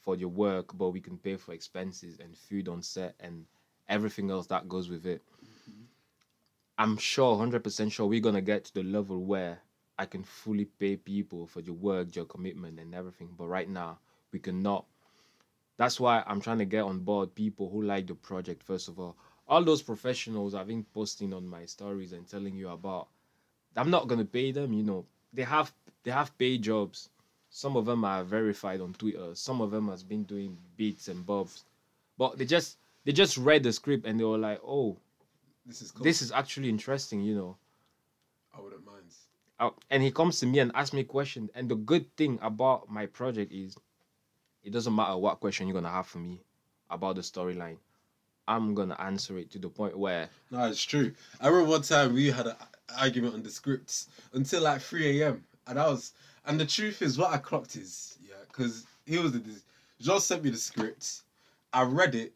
for 0.00 0.16
your 0.16 0.28
work, 0.28 0.76
but 0.76 0.90
we 0.90 1.00
can 1.00 1.18
pay 1.18 1.36
for 1.36 1.52
expenses 1.52 2.18
and 2.20 2.36
food 2.36 2.68
on 2.68 2.82
set 2.82 3.14
and 3.18 3.46
everything 3.88 4.30
else 4.30 4.46
that 4.48 4.68
goes 4.68 4.88
with 4.88 5.06
it. 5.06 5.22
Mm-hmm. 5.44 5.82
I'm 6.78 6.96
sure, 6.98 7.36
100% 7.36 7.90
sure, 7.90 8.06
we're 8.06 8.20
gonna 8.20 8.42
get 8.42 8.64
to 8.66 8.74
the 8.74 8.82
level 8.82 9.24
where 9.24 9.60
I 9.98 10.04
can 10.04 10.22
fully 10.22 10.66
pay 10.66 10.96
people 10.96 11.46
for 11.46 11.60
your 11.60 11.74
work, 11.74 12.14
your 12.14 12.26
commitment, 12.26 12.78
and 12.78 12.94
everything. 12.94 13.30
But 13.36 13.48
right 13.48 13.68
now, 13.68 13.98
we 14.30 14.38
cannot. 14.38 14.84
That's 15.78 15.98
why 15.98 16.22
I'm 16.26 16.40
trying 16.40 16.58
to 16.58 16.64
get 16.66 16.82
on 16.82 17.00
board 17.00 17.34
people 17.34 17.70
who 17.70 17.82
like 17.82 18.06
the 18.06 18.14
project, 18.14 18.62
first 18.62 18.88
of 18.88 19.00
all. 19.00 19.16
All 19.48 19.64
those 19.64 19.82
professionals 19.82 20.54
I've 20.54 20.66
been 20.66 20.84
posting 20.84 21.32
on 21.32 21.46
my 21.46 21.64
stories 21.64 22.12
and 22.12 22.28
telling 22.28 22.56
you 22.56 22.68
about, 22.68 23.08
I'm 23.76 23.90
not 23.90 24.08
gonna 24.08 24.24
pay 24.24 24.52
them, 24.52 24.72
you 24.72 24.82
know. 24.82 25.04
They 25.32 25.42
have 25.42 25.72
they 26.02 26.10
have 26.10 26.36
paid 26.38 26.62
jobs. 26.62 27.08
Some 27.50 27.76
of 27.76 27.86
them 27.86 28.04
are 28.04 28.22
verified 28.24 28.80
on 28.80 28.92
Twitter. 28.94 29.34
Some 29.34 29.60
of 29.60 29.70
them 29.70 29.88
has 29.88 30.02
been 30.02 30.24
doing 30.24 30.56
bits 30.76 31.08
and 31.08 31.24
bobs. 31.24 31.64
But 32.18 32.38
they 32.38 32.44
just 32.44 32.78
they 33.04 33.12
just 33.12 33.36
read 33.36 33.62
the 33.62 33.72
script 33.72 34.06
and 34.06 34.18
they 34.18 34.24
were 34.24 34.38
like, 34.38 34.60
oh, 34.66 34.96
This 35.64 35.82
is 35.82 35.90
cool. 35.90 36.04
this 36.04 36.22
is 36.22 36.32
actually 36.32 36.68
interesting, 36.68 37.22
you 37.22 37.34
know. 37.34 37.56
I 38.56 38.60
wouldn't 38.60 38.84
mind. 38.84 39.04
Uh, 39.58 39.70
and 39.90 40.02
he 40.02 40.10
comes 40.10 40.38
to 40.40 40.46
me 40.46 40.58
and 40.58 40.70
asks 40.74 40.92
me 40.92 41.02
questions. 41.04 41.50
And 41.54 41.68
the 41.68 41.76
good 41.76 42.14
thing 42.16 42.38
about 42.42 42.90
my 42.90 43.06
project 43.06 43.52
is, 43.52 43.76
it 44.64 44.70
doesn't 44.72 44.94
matter 44.94 45.16
what 45.16 45.40
question 45.40 45.66
you're 45.66 45.74
gonna 45.74 45.90
have 45.92 46.06
for 46.06 46.18
me 46.18 46.40
about 46.90 47.16
the 47.16 47.22
storyline. 47.22 47.76
I'm 48.48 48.74
gonna 48.74 48.96
answer 49.00 49.38
it 49.38 49.50
to 49.52 49.58
the 49.58 49.68
point 49.68 49.98
where 49.98 50.28
No, 50.50 50.68
it's 50.68 50.82
true. 50.82 51.12
I 51.40 51.48
remember 51.48 51.70
one 51.70 51.82
time 51.82 52.12
we 52.14 52.30
had 52.30 52.46
an 52.46 52.56
argument 52.98 53.34
on 53.34 53.42
the 53.42 53.50
scripts 53.50 54.08
until 54.32 54.62
like 54.62 54.80
3 54.80 55.20
a.m. 55.22 55.44
And 55.66 55.78
I 55.78 55.88
was, 55.88 56.12
and 56.44 56.58
the 56.60 56.66
truth 56.66 57.02
is, 57.02 57.18
what 57.18 57.32
I 57.32 57.38
clocked 57.38 57.76
is, 57.76 58.18
yeah, 58.22 58.34
because 58.48 58.86
he 59.04 59.18
was 59.18 59.32
the, 59.32 59.42
Jean 60.00 60.20
sent 60.20 60.44
me 60.44 60.50
the 60.50 60.58
script. 60.58 61.22
I 61.72 61.82
read 61.82 62.14
it, 62.14 62.32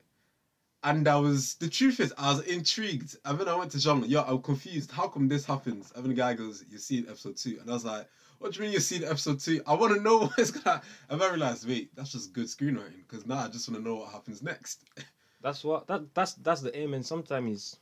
And 0.83 1.07
I 1.09 1.17
was 1.17 1.55
the 1.55 1.69
truth 1.69 2.01
is 2.01 2.13
I 2.19 2.33
was 2.33 2.41
intrigued. 2.47 3.17
And 3.25 3.39
then 3.39 3.49
I 3.49 3.55
went 3.55 3.71
to 3.73 3.79
John, 3.79 4.05
yo, 4.09 4.23
I'm 4.23 4.43
confused. 4.43 4.91
How 4.91 5.09
come 5.09 5.29
this 5.29 5.45
happens? 5.45 5.93
And 5.95 6.05
then 6.05 6.11
the 6.11 6.17
guy 6.17 6.35
goes, 6.35 6.65
You 6.71 6.79
see 6.79 7.01
episode 7.09 7.37
two. 7.37 7.59
And 7.61 7.71
I 7.71 7.75
was 7.75 7.85
like, 7.85 8.07
What 8.39 8.53
do 8.53 8.59
you 8.59 8.65
mean 8.65 8.73
you 8.73 8.81
see 8.81 9.05
episode 9.05 9.41
two? 9.41 9.63
I 9.67 9.75
want 9.75 9.95
to 9.95 10.01
know 10.01 10.27
what's 10.37 10.51
gonna 10.51 10.83
and 11.11 11.23
I 11.23 11.29
realized, 11.29 11.69
wait, 11.69 11.95
that's 11.95 12.13
just 12.13 12.33
good 12.33 12.47
screenwriting. 12.47 13.05
Because 13.09 13.27
now 13.27 13.39
I 13.39 13.49
just 13.49 13.69
want 13.69 13.83
to 13.83 13.89
know 13.89 13.97
what 13.97 14.11
happens 14.11 14.43
next. 14.43 14.85
That's 15.43 15.65
what 15.65 15.87
that 15.87 16.15
that's 16.15 16.35
that's 16.35 16.61
the 16.61 16.77
aim, 16.77 16.93
and 16.93 17.07
sometimes 17.07 17.79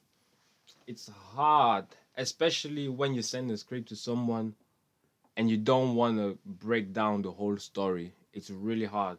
it's 0.86 1.08
hard, 1.08 1.86
especially 2.18 2.88
when 2.88 3.14
you 3.14 3.22
send 3.22 3.50
a 3.52 3.58
script 3.58 3.88
to 3.90 3.96
someone 3.96 4.54
and 5.36 5.50
you 5.50 5.56
don't 5.58 5.94
want 5.96 6.18
to 6.18 6.38
break 6.44 6.92
down 6.92 7.22
the 7.22 7.32
whole 7.32 7.58
story. 7.58 8.12
It's 8.34 8.50
really 8.50 8.86
hard 8.86 9.18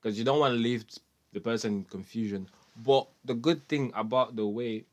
because 0.00 0.18
you 0.18 0.24
don't 0.24 0.40
want 0.40 0.54
to 0.54 0.58
leave 0.60 0.84
the 1.32 1.40
person 1.40 1.74
in 1.74 1.84
confusion. 1.84 2.48
But 2.84 3.08
the 3.24 3.34
good 3.34 3.68
thing 3.68 3.92
about 3.94 4.36
the 4.36 4.46
way 4.46 4.86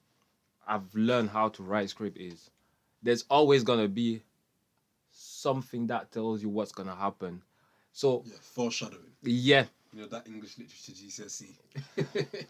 I've 0.67 0.93
learned 0.95 1.29
how 1.31 1.49
to 1.49 1.63
write 1.63 1.89
script 1.89 2.17
is 2.17 2.51
there's 3.03 3.25
always 3.29 3.63
gonna 3.63 3.89
be 3.89 4.23
something 5.11 5.87
that 5.87 6.11
tells 6.11 6.41
you 6.43 6.49
what's 6.49 6.71
gonna 6.71 6.95
happen. 6.95 7.43
So 7.93 8.23
yeah, 8.25 8.35
foreshadowing. 8.41 9.11
yeah, 9.23 9.65
You 9.93 10.01
know, 10.01 10.07
that 10.07 10.27
English 10.27 10.57
literature 10.57 10.93
GCSE. 10.93 11.55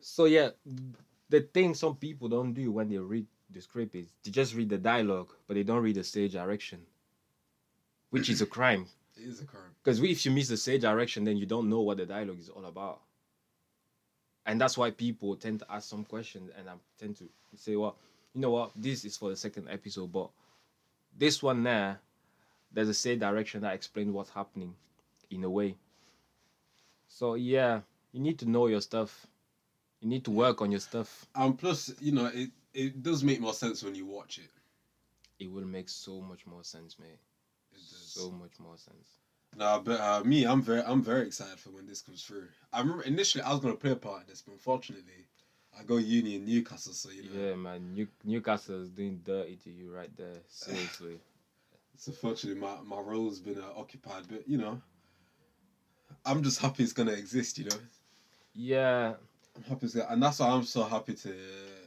So 0.00 0.24
yeah, 0.26 0.50
the 1.28 1.40
thing 1.42 1.74
some 1.74 1.96
people 1.96 2.28
don't 2.28 2.52
do 2.54 2.70
when 2.72 2.88
they 2.88 2.98
read 2.98 3.26
the 3.50 3.60
script 3.60 3.94
is 3.94 4.08
they 4.24 4.30
just 4.30 4.54
read 4.54 4.68
the 4.68 4.78
dialogue, 4.78 5.32
but 5.46 5.54
they 5.54 5.62
don't 5.62 5.82
read 5.82 5.96
the 5.96 6.04
stage 6.04 6.32
direction, 6.32 6.80
which 8.10 8.28
is 8.28 8.42
a 8.42 8.46
crime. 8.46 8.86
it 9.16 9.26
is 9.26 9.40
a 9.40 9.44
crime. 9.44 9.70
Because 9.82 10.00
if 10.02 10.24
you 10.24 10.32
miss 10.32 10.48
the 10.48 10.56
stage 10.56 10.82
direction, 10.82 11.24
then 11.24 11.36
you 11.36 11.46
don't 11.46 11.68
know 11.68 11.80
what 11.80 11.96
the 11.96 12.06
dialogue 12.06 12.40
is 12.40 12.48
all 12.48 12.64
about. 12.66 13.00
And 14.46 14.60
that's 14.60 14.78
why 14.78 14.90
people 14.90 15.36
tend 15.36 15.60
to 15.60 15.66
ask 15.70 15.88
some 15.88 16.04
questions, 16.04 16.50
and 16.58 16.68
I 16.68 16.72
tend 16.98 17.16
to 17.18 17.28
say, 17.56 17.76
"Well, 17.76 17.96
you 18.34 18.40
know 18.40 18.50
what? 18.50 18.72
This 18.74 19.04
is 19.04 19.16
for 19.16 19.30
the 19.30 19.36
second 19.36 19.68
episode, 19.68 20.10
but 20.12 20.30
this 21.16 21.42
one 21.42 21.62
there, 21.62 22.00
there's 22.72 22.88
a 22.88 22.94
stage 22.94 23.20
direction 23.20 23.60
that 23.62 23.74
explains 23.74 24.10
what's 24.10 24.30
happening, 24.30 24.74
in 25.30 25.44
a 25.44 25.50
way." 25.50 25.76
So 27.08 27.34
yeah, 27.34 27.80
you 28.12 28.20
need 28.20 28.38
to 28.38 28.48
know 28.48 28.68
your 28.68 28.80
stuff. 28.80 29.26
You 30.00 30.08
need 30.08 30.24
to 30.24 30.30
work 30.30 30.62
on 30.62 30.70
your 30.70 30.80
stuff. 30.80 31.26
And 31.34 31.58
plus, 31.58 31.92
you 32.00 32.12
know, 32.12 32.26
it, 32.32 32.50
it 32.78 33.02
does 33.02 33.24
make 33.24 33.40
more 33.40 33.52
sense 33.54 33.82
when 33.82 33.94
you 33.94 34.06
watch 34.06 34.38
it. 34.38 34.50
It 35.42 35.50
will 35.50 35.64
make 35.64 35.88
so 35.88 36.20
much 36.20 36.46
more 36.46 36.62
sense, 36.62 36.96
mate. 36.98 37.18
It 37.72 37.80
does. 37.90 38.12
So 38.12 38.30
much 38.30 38.58
more 38.60 38.76
sense. 38.76 39.18
No, 39.56 39.80
but 39.84 40.00
uh, 40.00 40.22
me, 40.24 40.44
I'm 40.44 40.62
very, 40.62 40.82
I'm 40.82 41.02
very 41.02 41.26
excited 41.26 41.58
for 41.58 41.70
when 41.70 41.86
this 41.86 42.02
comes 42.02 42.22
through. 42.22 42.46
I 42.72 42.80
remember 42.80 43.02
initially 43.02 43.42
I 43.42 43.50
was 43.50 43.60
gonna 43.60 43.74
play 43.74 43.92
a 43.92 43.96
part 43.96 44.22
in 44.22 44.26
this, 44.28 44.42
but 44.42 44.52
unfortunately, 44.52 45.24
I 45.78 45.82
go 45.82 45.96
uni 45.96 46.36
in 46.36 46.44
Newcastle, 46.44 46.92
so 46.92 47.10
you 47.10 47.22
know, 47.24 47.40
Yeah, 47.40 47.54
man. 47.56 47.94
New- 47.94 48.08
Newcastle 48.24 48.82
is 48.82 48.90
doing 48.90 49.20
dirty 49.24 49.56
to 49.64 49.70
you 49.70 49.90
right 49.92 50.14
there. 50.16 50.36
Seriously. 50.48 51.18
so 51.96 52.12
unfortunately 52.12 52.60
my 52.60 52.76
my 52.84 53.00
role's 53.00 53.40
been 53.40 53.58
uh, 53.60 53.72
occupied. 53.76 54.24
But 54.28 54.48
you 54.48 54.58
know, 54.58 54.80
I'm 56.24 56.42
just 56.42 56.60
happy 56.60 56.84
it's 56.84 56.92
gonna 56.92 57.12
exist. 57.12 57.58
You 57.58 57.64
know, 57.64 57.76
yeah. 58.54 59.14
I'm 59.56 59.62
happy, 59.64 59.86
it's 59.86 59.94
gonna, 59.94 60.08
and 60.10 60.22
that's 60.22 60.38
why 60.38 60.48
I'm 60.48 60.64
so 60.64 60.84
happy 60.84 61.14
to 61.14 61.30
uh, 61.30 61.77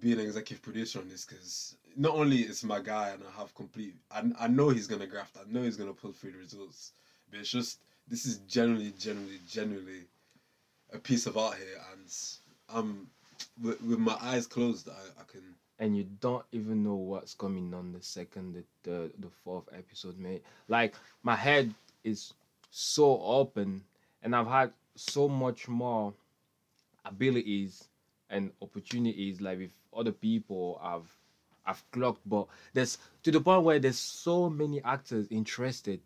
be 0.00 0.12
an 0.12 0.20
executive 0.20 0.62
producer 0.62 1.00
on 1.00 1.08
this 1.08 1.24
because 1.24 1.76
not 1.96 2.14
only 2.14 2.38
is 2.38 2.64
my 2.64 2.80
guy 2.80 3.10
and 3.10 3.22
I 3.22 3.40
have 3.40 3.54
complete, 3.54 3.94
I, 4.10 4.22
I 4.38 4.48
know 4.48 4.68
he's 4.68 4.86
gonna 4.86 5.06
graft, 5.06 5.36
I 5.36 5.50
know 5.50 5.62
he's 5.62 5.76
gonna 5.76 5.92
pull 5.92 6.12
through 6.12 6.32
the 6.32 6.38
results, 6.38 6.92
but 7.30 7.40
it's 7.40 7.50
just 7.50 7.80
this 8.08 8.24
is 8.24 8.38
generally, 8.48 8.92
generally, 8.98 9.38
genuinely 9.48 10.04
a 10.92 10.98
piece 10.98 11.26
of 11.26 11.36
art 11.36 11.56
here, 11.56 11.80
and 11.92 12.14
I'm 12.74 13.06
with, 13.62 13.80
with 13.82 13.98
my 13.98 14.16
eyes 14.20 14.46
closed, 14.46 14.88
I, 14.88 15.20
I 15.20 15.24
can. 15.30 15.42
And 15.80 15.96
you 15.96 16.06
don't 16.20 16.44
even 16.50 16.82
know 16.82 16.94
what's 16.94 17.34
coming 17.34 17.72
on 17.72 17.92
the 17.92 18.02
second, 18.02 18.54
the 18.54 18.64
third, 18.82 19.12
the 19.20 19.28
fourth 19.44 19.68
episode, 19.72 20.18
mate. 20.18 20.42
Like 20.66 20.94
my 21.22 21.36
head 21.36 21.72
is 22.02 22.32
so 22.70 23.20
open, 23.22 23.82
and 24.22 24.34
I've 24.34 24.48
had 24.48 24.72
so 24.96 25.28
much 25.28 25.68
more 25.68 26.12
abilities 27.04 27.88
and 28.30 28.50
opportunities, 28.62 29.40
like 29.40 29.58
with 29.58 29.72
other 29.96 30.12
people 30.12 30.80
I've 30.82 31.10
I've 31.66 31.82
clocked. 31.92 32.20
But 32.26 32.46
there's 32.72 32.98
to 33.22 33.30
the 33.30 33.40
point 33.40 33.64
where 33.64 33.78
there's 33.78 33.98
so 33.98 34.48
many 34.48 34.82
actors 34.84 35.26
interested. 35.30 36.00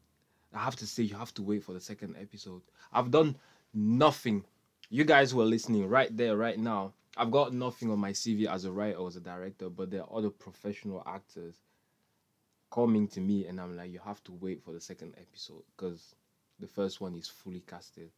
I 0.54 0.58
have 0.58 0.76
to 0.76 0.86
say, 0.86 1.04
you 1.04 1.16
have 1.16 1.32
to 1.34 1.42
wait 1.42 1.64
for 1.64 1.72
the 1.72 1.80
second 1.80 2.16
episode. 2.20 2.60
I've 2.92 3.10
done 3.10 3.36
nothing. 3.72 4.44
You 4.90 5.04
guys 5.04 5.30
who 5.30 5.40
are 5.40 5.46
listening 5.46 5.88
right 5.88 6.14
there, 6.14 6.36
right 6.36 6.58
now, 6.58 6.92
I've 7.16 7.30
got 7.30 7.54
nothing 7.54 7.90
on 7.90 7.98
my 7.98 8.12
CV 8.12 8.46
as 8.46 8.64
a 8.64 8.72
writer 8.72 8.98
or 8.98 9.08
as 9.08 9.16
a 9.16 9.20
director, 9.20 9.70
but 9.70 9.90
there 9.90 10.02
are 10.02 10.18
other 10.18 10.30
professional 10.30 11.02
actors 11.06 11.56
coming 12.70 13.06
to 13.08 13.20
me, 13.20 13.46
and 13.46 13.60
I'm 13.60 13.76
like, 13.76 13.92
you 13.92 14.00
have 14.04 14.22
to 14.24 14.32
wait 14.32 14.62
for 14.62 14.72
the 14.72 14.80
second 14.80 15.14
episode 15.18 15.62
because 15.76 16.14
the 16.58 16.66
first 16.66 17.00
one 17.00 17.14
is 17.14 17.28
fully 17.28 17.60
casted. 17.66 18.10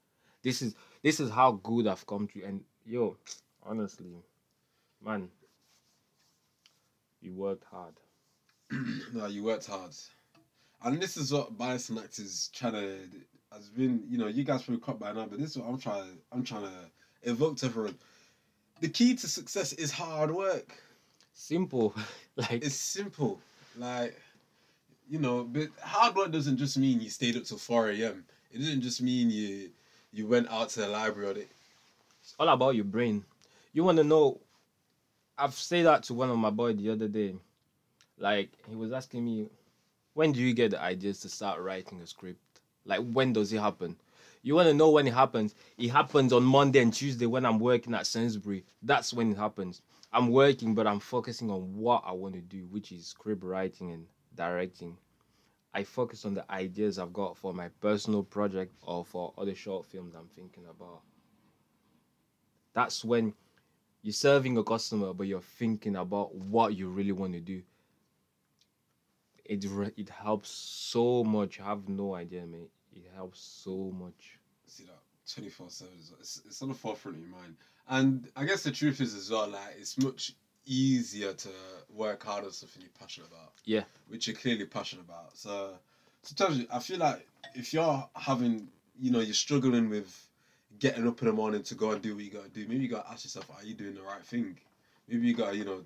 This 0.42 0.62
is 0.62 0.74
this 1.02 1.20
is 1.20 1.30
how 1.30 1.52
good 1.62 1.86
I've 1.86 2.06
come 2.06 2.28
to, 2.28 2.42
and 2.44 2.62
yo, 2.84 3.16
honestly, 3.64 4.06
man, 5.04 5.28
you 7.20 7.32
worked 7.32 7.64
hard. 7.70 7.94
no, 9.12 9.26
you 9.26 9.42
worked 9.44 9.66
hard, 9.66 9.90
and 10.84 11.00
this 11.00 11.16
is 11.16 11.32
what 11.32 11.56
Bias 11.56 11.88
and 11.88 11.98
Act 11.98 12.18
is 12.18 12.50
trying 12.54 12.72
to. 12.72 12.98
Has 13.52 13.68
been, 13.68 14.02
you 14.08 14.18
know, 14.18 14.26
you 14.26 14.42
guys 14.42 14.64
probably 14.64 14.80
caught 14.80 14.98
by 14.98 15.12
now, 15.12 15.26
but 15.26 15.38
this 15.38 15.50
is 15.50 15.58
what 15.58 15.68
I'm 15.68 15.78
trying. 15.78 16.18
I'm 16.32 16.42
trying 16.42 16.64
to 16.64 17.30
evoke 17.30 17.56
to 17.58 17.66
everyone. 17.66 17.96
The 18.80 18.88
key 18.88 19.14
to 19.14 19.28
success 19.28 19.72
is 19.74 19.92
hard 19.92 20.32
work. 20.32 20.76
Simple, 21.34 21.94
like 22.36 22.64
It's 22.64 22.74
simple, 22.74 23.40
like 23.76 24.20
you 25.08 25.20
know. 25.20 25.44
But 25.44 25.68
hard 25.80 26.16
work 26.16 26.32
doesn't 26.32 26.56
just 26.56 26.76
mean 26.78 27.00
you 27.00 27.10
stayed 27.10 27.36
up 27.36 27.44
till 27.44 27.58
four 27.58 27.90
a.m. 27.90 28.24
It 28.50 28.58
doesn't 28.58 28.80
just 28.80 29.00
mean 29.02 29.30
you 29.30 29.70
you 30.12 30.26
went 30.26 30.50
out 30.50 30.70
to 30.70 30.80
the 30.80 30.88
library. 30.88 31.30
Or 31.30 31.34
the, 31.34 31.46
it's 32.20 32.34
all 32.38 32.48
about 32.48 32.74
your 32.74 32.84
brain. 32.84 33.24
You 33.74 33.82
want 33.82 33.98
to 33.98 34.04
know? 34.04 34.40
I've 35.36 35.52
said 35.52 35.84
that 35.86 36.04
to 36.04 36.14
one 36.14 36.30
of 36.30 36.38
my 36.38 36.50
boys 36.50 36.76
the 36.76 36.90
other 36.90 37.08
day. 37.08 37.34
Like 38.16 38.50
he 38.68 38.76
was 38.76 38.92
asking 38.92 39.24
me, 39.24 39.48
when 40.14 40.30
do 40.30 40.40
you 40.40 40.54
get 40.54 40.70
the 40.70 40.80
ideas 40.80 41.18
to 41.20 41.28
start 41.28 41.60
writing 41.60 42.00
a 42.00 42.06
script? 42.06 42.60
Like 42.84 43.00
when 43.12 43.32
does 43.32 43.52
it 43.52 43.60
happen? 43.60 43.96
You 44.42 44.54
want 44.54 44.68
to 44.68 44.74
know 44.74 44.90
when 44.90 45.08
it 45.08 45.14
happens? 45.14 45.56
It 45.76 45.88
happens 45.88 46.32
on 46.32 46.44
Monday 46.44 46.80
and 46.82 46.94
Tuesday 46.94 47.26
when 47.26 47.44
I'm 47.44 47.58
working 47.58 47.94
at 47.94 48.06
Sainsbury. 48.06 48.64
That's 48.82 49.12
when 49.12 49.32
it 49.32 49.38
happens. 49.38 49.82
I'm 50.12 50.28
working, 50.28 50.76
but 50.76 50.86
I'm 50.86 51.00
focusing 51.00 51.50
on 51.50 51.74
what 51.74 52.04
I 52.06 52.12
want 52.12 52.34
to 52.34 52.40
do, 52.40 52.68
which 52.70 52.92
is 52.92 53.06
script 53.08 53.42
writing 53.42 53.90
and 53.90 54.06
directing. 54.36 54.96
I 55.72 55.82
focus 55.82 56.24
on 56.24 56.34
the 56.34 56.48
ideas 56.52 57.00
I've 57.00 57.12
got 57.12 57.36
for 57.36 57.52
my 57.52 57.70
personal 57.80 58.22
project 58.22 58.72
or 58.82 59.04
for 59.04 59.34
other 59.36 59.56
short 59.56 59.84
films 59.86 60.14
I'm 60.14 60.28
thinking 60.28 60.66
about. 60.70 61.00
That's 62.74 63.04
when 63.04 63.34
you're 64.04 64.12
serving 64.12 64.58
a 64.58 64.62
customer, 64.62 65.14
but 65.14 65.26
you're 65.26 65.40
thinking 65.40 65.96
about 65.96 66.34
what 66.34 66.76
you 66.76 66.88
really 66.88 67.12
want 67.12 67.32
to 67.32 67.40
do. 67.40 67.62
It 69.46 69.64
re- 69.68 69.92
it 69.96 70.10
helps 70.10 70.50
so 70.50 71.24
much. 71.24 71.58
I 71.60 71.64
have 71.64 71.88
no 71.88 72.14
idea, 72.14 72.46
mate. 72.46 72.70
It 72.94 73.06
helps 73.16 73.40
so 73.40 73.90
much. 73.98 74.38
see 74.66 74.84
that 74.84 75.00
twenty 75.32 75.48
four 75.50 75.70
seven. 75.70 75.94
It's 76.20 76.42
it's 76.46 76.62
on 76.62 76.68
the 76.68 76.74
forefront 76.74 77.16
of 77.16 77.22
your 77.24 77.32
mind, 77.32 77.56
and 77.88 78.28
I 78.36 78.44
guess 78.44 78.62
the 78.62 78.70
truth 78.70 79.00
is 79.00 79.14
as 79.14 79.30
well. 79.30 79.48
Like 79.48 79.76
it's 79.78 79.98
much 79.98 80.32
easier 80.66 81.32
to 81.32 81.48
work 81.94 82.22
hard 82.24 82.44
on 82.44 82.52
something 82.52 82.82
you're 82.82 82.90
passionate 82.98 83.28
about. 83.30 83.52
Yeah. 83.64 83.84
which 84.08 84.26
you're 84.26 84.36
clearly 84.36 84.64
passionate 84.66 85.02
about. 85.06 85.36
So 85.36 85.74
sometimes 86.22 86.66
I 86.70 86.78
feel 86.78 86.98
like 86.98 87.26
if 87.54 87.72
you're 87.74 88.08
having, 88.16 88.68
you 88.98 89.10
know, 89.10 89.20
you're 89.20 89.34
struggling 89.34 89.88
with 89.90 90.10
getting 90.78 91.06
up 91.06 91.20
in 91.20 91.26
the 91.26 91.32
morning 91.32 91.62
to 91.62 91.74
go 91.74 91.90
and 91.92 92.02
do 92.02 92.14
what 92.14 92.24
you 92.24 92.30
gotta 92.30 92.48
do, 92.48 92.66
maybe 92.68 92.82
you 92.82 92.88
gotta 92.88 93.10
ask 93.10 93.24
yourself, 93.24 93.50
are 93.56 93.64
you 93.64 93.74
doing 93.74 93.94
the 93.94 94.02
right 94.02 94.24
thing? 94.24 94.56
Maybe 95.08 95.26
you 95.26 95.34
gotta, 95.34 95.56
you 95.56 95.64
know, 95.64 95.82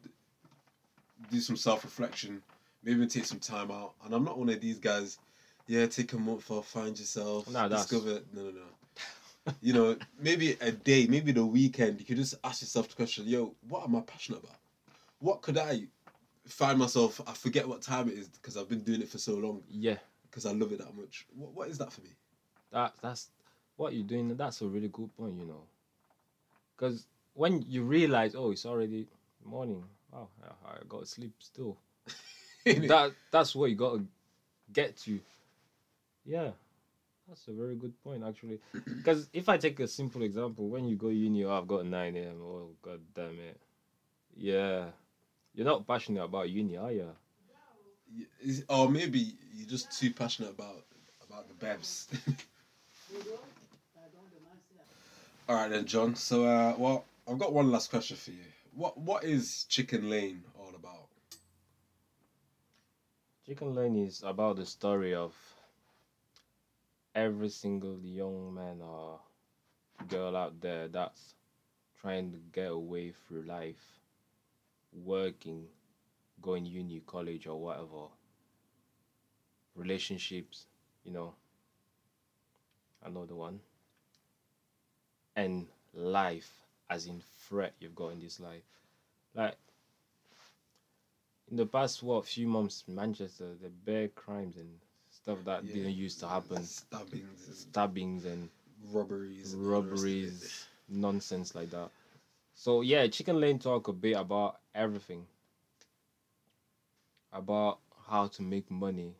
do 1.30 1.40
some 1.40 1.56
self 1.56 1.84
reflection. 1.84 2.42
Maybe 2.84 3.06
take 3.06 3.24
some 3.24 3.40
time 3.40 3.70
out. 3.70 3.94
And 4.04 4.14
I'm 4.14 4.24
not 4.24 4.38
one 4.38 4.48
of 4.48 4.60
these 4.60 4.78
guys. 4.78 5.18
Yeah, 5.66 5.86
take 5.86 6.12
a 6.12 6.18
month 6.18 6.50
off, 6.50 6.66
find 6.68 6.98
yourself, 6.98 7.50
No, 7.50 7.68
discover. 7.68 8.20
No, 8.32 8.44
no, 8.44 8.50
no. 8.50 9.52
you 9.60 9.74
know, 9.74 9.96
maybe 10.18 10.56
a 10.60 10.70
day, 10.72 11.06
maybe 11.06 11.32
the 11.32 11.44
weekend, 11.44 11.98
you 12.00 12.06
could 12.06 12.16
just 12.16 12.36
ask 12.42 12.62
yourself 12.62 12.88
the 12.88 12.94
question, 12.94 13.26
yo, 13.26 13.54
what 13.68 13.84
am 13.84 13.96
I 13.96 14.00
passionate 14.00 14.42
about? 14.42 14.56
What 15.20 15.42
could 15.42 15.58
I 15.58 15.82
find 16.46 16.78
myself, 16.78 17.20
I 17.26 17.32
forget 17.32 17.68
what 17.68 17.82
time 17.82 18.08
it 18.08 18.14
is 18.14 18.28
because 18.28 18.56
I've 18.56 18.68
been 18.68 18.80
doing 18.80 19.02
it 19.02 19.08
for 19.10 19.18
so 19.18 19.34
long 19.34 19.62
Yeah, 19.70 19.96
because 20.30 20.46
I 20.46 20.52
love 20.52 20.72
it 20.72 20.78
that 20.78 20.96
much. 20.96 21.26
What, 21.36 21.52
what 21.52 21.68
is 21.68 21.76
that 21.78 21.92
for 21.92 22.00
me? 22.00 22.10
that 22.70 22.92
that's 23.02 23.28
what 23.78 23.94
you're 23.94 24.04
doing. 24.04 24.36
That's 24.36 24.62
a 24.62 24.68
really 24.68 24.88
good 24.90 25.16
point, 25.16 25.38
you 25.38 25.46
know. 25.46 25.64
Because 26.76 27.06
when 27.34 27.62
you 27.68 27.84
realize, 27.84 28.34
oh, 28.36 28.50
it's 28.52 28.66
already 28.66 29.08
morning. 29.44 29.84
Wow, 30.12 30.28
I, 30.44 30.70
I 30.70 30.76
got 30.88 31.00
to 31.02 31.06
sleep 31.06 31.34
still. 31.40 31.78
that 32.66 33.14
that's 33.30 33.54
what 33.56 33.70
you 33.70 33.76
got 33.76 33.98
to 33.98 34.06
get 34.72 34.96
to. 34.98 35.20
Yeah, 36.26 36.50
That's 37.28 37.48
a 37.48 37.52
very 37.52 37.76
good 37.76 37.94
point, 38.04 38.24
actually. 38.24 38.60
Because 38.86 39.28
if 39.32 39.48
I 39.48 39.58
take 39.58 39.80
a 39.80 39.88
simple 39.88 40.22
example, 40.22 40.68
when 40.68 40.86
you 40.88 40.96
go 40.96 41.08
uni, 41.08 41.44
oh, 41.44 41.52
I've 41.58 41.68
got 41.68 41.86
9 41.86 42.20
a.m. 42.20 42.42
Oh, 42.42 42.70
god 42.82 43.00
damn 43.14 43.38
it. 43.40 43.60
Yeah. 44.36 44.86
You're 45.54 45.66
not 45.66 45.86
passionate 45.86 46.24
about 46.24 46.50
uni, 46.50 46.76
are 46.78 46.92
you? 46.92 47.10
Y- 48.44 48.62
Or 48.68 48.88
maybe 48.88 49.34
you're 49.54 49.68
just 49.68 49.98
too 49.98 50.10
passionate 50.12 50.50
about 50.50 50.84
about 51.26 51.48
the 51.48 51.54
Bevs. 51.66 52.06
All 55.48 55.56
right 55.56 55.70
then, 55.70 55.86
John. 55.86 56.14
So, 56.14 56.44
uh, 56.44 56.74
well, 56.78 57.06
I've 57.26 57.38
got 57.38 57.52
one 57.54 57.70
last 57.72 57.90
question 57.90 58.16
for 58.16 58.30
you. 58.30 58.44
What 58.74 58.98
what 58.98 59.24
is 59.24 59.64
Chicken 59.64 60.08
Lane 60.10 60.44
all 60.58 60.74
about? 60.76 61.08
Chicken 63.46 63.74
Lane 63.74 63.96
is 64.06 64.22
about 64.22 64.56
the 64.56 64.66
story 64.66 65.14
of 65.14 65.34
every 67.14 67.48
single 67.48 67.98
young 68.00 68.54
man 68.54 68.80
or 68.82 69.20
girl 70.08 70.36
out 70.36 70.60
there 70.60 70.88
that's 70.88 71.34
trying 72.00 72.32
to 72.32 72.38
get 72.52 72.70
away 72.70 73.12
through 73.12 73.42
life, 73.42 74.00
working, 74.92 75.66
going 76.42 76.66
uni, 76.66 77.00
college, 77.06 77.46
or 77.46 77.60
whatever. 77.60 78.08
Relationships, 79.74 80.66
you 81.04 81.12
know, 81.12 81.34
another 83.04 83.34
one. 83.34 83.60
And 85.38 85.68
life, 85.94 86.50
as 86.90 87.06
in 87.06 87.22
threat 87.46 87.72
you've 87.78 87.94
got 87.94 88.08
in 88.08 88.20
this 88.20 88.40
life. 88.40 88.64
Like, 89.34 89.56
in 91.48 91.56
the 91.56 91.66
past 91.66 92.02
what 92.02 92.26
few 92.26 92.48
months 92.48 92.84
Manchester 92.88 93.54
the 93.62 93.68
bare 93.68 94.08
crimes 94.08 94.56
and 94.56 94.80
stuff 95.10 95.38
that 95.44 95.64
Yeah. 95.64 95.74
didn't 95.74 95.94
used 95.94 96.18
to 96.20 96.28
happen 96.28 96.62
Stabbings, 96.64 97.46
and 97.46 97.56
stabbings 97.56 98.24
and 98.24 98.50
robberies, 98.92 99.54
and 99.54 99.62
all 99.64 99.82
the 99.82 99.88
rest 99.90 100.02
robberies 100.02 100.66
nonsense 100.88 101.54
like 101.54 101.70
that 101.70 101.90
so 102.54 102.80
yeah 102.80 103.06
chicken 103.06 103.40
lane 103.40 103.58
talk 103.58 103.88
a 103.88 103.92
bit 103.92 104.16
about 104.16 104.58
everything 104.74 105.26
about 107.32 107.78
how 108.08 108.26
to 108.26 108.42
make 108.42 108.70
money 108.70 109.14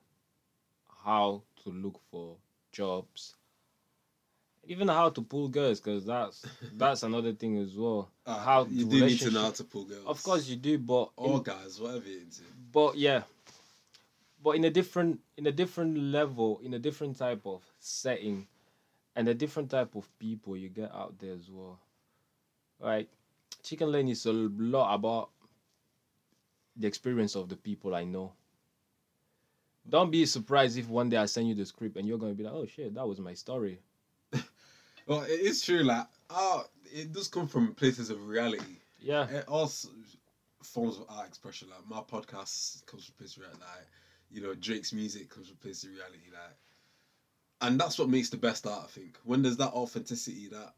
how 1.05 1.43
to 1.63 1.71
look 1.71 2.01
for 2.11 2.37
jobs 2.73 3.35
even 4.69 4.87
how 4.87 5.09
to 5.09 5.23
pull 5.23 5.49
girls 5.49 5.81
because 5.81 6.05
that's 6.05 6.45
that's 6.77 7.03
another 7.03 7.33
thing 7.33 7.59
as 7.59 7.75
well. 7.75 8.11
Ah, 8.27 8.39
how 8.39 8.67
you 8.71 8.85
do 8.85 9.05
need 9.05 9.19
to 9.19 9.31
know 9.31 9.43
how 9.43 9.51
to 9.51 9.65
pull 9.65 9.85
girls. 9.85 10.05
of 10.07 10.23
course 10.23 10.47
you 10.47 10.57
do 10.57 10.79
but 10.79 11.11
in- 11.19 11.43
guys, 11.43 11.81
whatever 11.81 12.07
you're 12.07 12.21
into. 12.21 12.43
but 12.73 12.97
yeah. 12.97 13.23
But 14.41 14.51
in 14.51 14.65
a 14.65 14.71
different 14.71 15.21
in 15.37 15.47
a 15.49 15.53
different 15.53 15.99
level 15.99 16.61
in 16.63 16.75
a 16.75 16.79
different 16.79 17.19
type 17.19 17.45
of 17.45 17.63
setting 17.81 18.47
and 19.17 19.27
a 19.27 19.35
different 19.35 19.71
type 19.71 19.97
of 19.97 20.07
people 20.21 20.57
you 20.57 20.69
get 20.69 20.95
out 20.95 21.19
there 21.19 21.33
as 21.33 21.51
well. 21.51 21.81
Right 22.79 23.09
chicken 23.63 23.91
lane 23.91 24.09
is 24.09 24.25
a 24.27 24.33
lot 24.33 24.95
about 24.95 25.31
the 26.77 26.87
experience 26.87 27.35
of 27.35 27.49
the 27.49 27.57
people 27.57 27.95
i 27.95 28.05
know. 28.05 28.33
Don't 29.89 30.11
be 30.11 30.25
surprised 30.27 30.79
if 30.79 30.89
one 30.89 31.09
day 31.09 31.17
i 31.17 31.27
send 31.27 31.49
you 31.49 31.55
the 31.55 31.67
script 31.67 31.97
and 31.97 32.07
you're 32.07 32.19
going 32.19 32.33
to 32.33 32.37
be 32.37 32.45
like 32.45 32.53
oh 32.55 32.67
shit 32.67 32.95
that 32.95 33.09
was 33.09 33.19
my 33.19 33.35
story 33.35 33.81
Well, 35.09 35.23
it 35.23 35.41
is 35.41 35.63
true. 35.63 35.83
Like, 35.83 36.07
ah, 36.29 36.65
it 36.85 37.13
does 37.13 37.29
come 37.29 37.49
from 37.49 37.73
places 37.75 38.11
of 38.11 38.29
reality. 38.29 38.77
yeah 39.01 39.27
It 39.29 39.49
also 39.49 39.89
forms 40.63 40.99
of 40.99 41.07
art 41.09 41.27
expression. 41.27 41.69
Like 41.71 41.89
my 41.89 42.01
podcast 42.01 42.85
comes 42.85 43.07
from 43.07 43.15
place 43.17 43.37
of 43.37 43.43
reality. 43.43 43.61
Like, 43.63 43.87
you 44.31 44.43
know, 44.43 44.55
Drake's 44.55 44.93
music 44.93 45.31
comes 45.31 45.49
from 45.49 45.57
place 45.57 45.83
of 45.85 45.91
reality. 45.91 46.29
Like, 46.31 46.57
and 47.63 47.81
that's 47.81 47.99
what 47.99 48.11
makes 48.11 48.29
the 48.29 48.37
best 48.37 48.67
art. 48.67 48.85
I 48.85 48.89
think 48.89 49.19
when 49.25 49.41
there's 49.41 49.57
that 49.57 49.73
authenticity, 49.73 50.49
that 50.49 50.75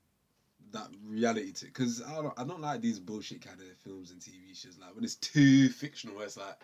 that 0.70 0.88
reality 1.04 1.50
to. 1.50 1.64
Because 1.64 2.00
I 2.00 2.14
don't, 2.22 2.34
I 2.38 2.44
don't 2.44 2.60
like 2.60 2.80
these 2.80 3.00
bullshit 3.00 3.44
kind 3.44 3.60
of 3.60 3.66
films 3.78 4.12
and 4.12 4.20
TV 4.20 4.54
shows. 4.54 4.78
Like 4.80 4.94
when 4.94 5.02
it's 5.02 5.16
too 5.16 5.68
fictional, 5.70 6.14
where 6.14 6.26
it's 6.26 6.36
like 6.36 6.56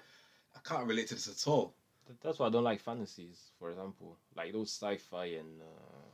I 0.54 0.60
can't 0.62 0.86
relate 0.86 1.08
to 1.08 1.14
this 1.16 1.28
at 1.28 1.50
all. 1.50 1.74
That's 2.22 2.38
why 2.38 2.46
i 2.46 2.50
don't 2.50 2.62
like 2.62 2.80
fantasies 2.80 3.50
for 3.58 3.68
example 3.70 4.16
like 4.36 4.52
those 4.52 4.70
sci-fi 4.70 5.24
and 5.24 5.60
uh, 5.60 6.06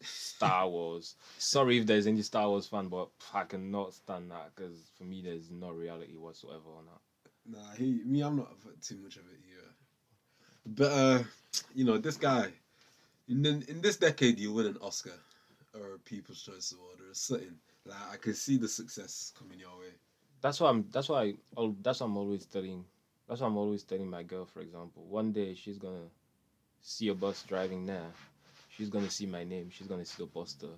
Star 0.00 0.68
Wars. 0.68 1.16
Sorry 1.38 1.78
if 1.78 1.86
there's 1.86 2.06
any 2.06 2.22
Star 2.22 2.48
Wars 2.48 2.66
fan, 2.66 2.88
but 2.88 3.08
I 3.34 3.44
cannot 3.44 3.94
stand 3.94 4.30
that 4.30 4.52
because 4.54 4.90
for 4.96 5.04
me 5.04 5.22
there's 5.22 5.50
no 5.50 5.70
reality 5.70 6.16
whatsoever 6.16 6.70
on 6.76 6.84
that. 6.86 7.58
Nah, 7.58 7.74
he 7.76 8.00
me, 8.04 8.20
I'm 8.20 8.36
not 8.36 8.50
too 8.82 8.98
much 8.98 9.16
of 9.16 9.22
it 9.22 9.40
either. 9.50 9.70
But 10.66 10.92
uh, 10.92 11.22
you 11.74 11.84
know, 11.84 11.98
this 11.98 12.16
guy, 12.16 12.48
in 13.28 13.42
the, 13.42 13.64
in 13.68 13.80
this 13.80 13.96
decade, 13.96 14.38
you 14.38 14.52
win 14.52 14.66
an 14.66 14.78
Oscar 14.82 15.18
or 15.74 15.94
a 15.94 15.98
People's 15.98 16.42
Choice 16.42 16.74
Award 16.76 17.00
or 17.00 17.14
something. 17.14 17.56
Like 17.86 17.98
I 18.12 18.16
can 18.16 18.34
see 18.34 18.58
the 18.58 18.68
success 18.68 19.32
coming 19.38 19.58
your 19.58 19.78
way. 19.78 19.92
That's 20.40 20.60
why 20.60 20.68
I'm. 20.70 20.86
That's 20.92 21.08
why. 21.08 21.34
I, 21.56 21.72
that's 21.82 22.00
why 22.00 22.06
I'm 22.06 22.16
always 22.16 22.44
telling. 22.46 22.84
That's 23.28 23.40
why 23.40 23.46
I'm 23.46 23.56
always 23.56 23.82
telling 23.82 24.08
my 24.08 24.22
girl, 24.22 24.44
for 24.44 24.60
example, 24.60 25.04
one 25.08 25.32
day 25.32 25.54
she's 25.54 25.78
gonna 25.78 26.08
see 26.80 27.08
a 27.08 27.14
bus 27.14 27.42
driving 27.42 27.86
there. 27.86 28.12
She's 28.78 28.88
gonna 28.88 29.10
see 29.10 29.26
my 29.26 29.42
name. 29.42 29.70
She's 29.70 29.88
gonna 29.88 30.04
see 30.04 30.22
the 30.22 30.28
poster. 30.28 30.68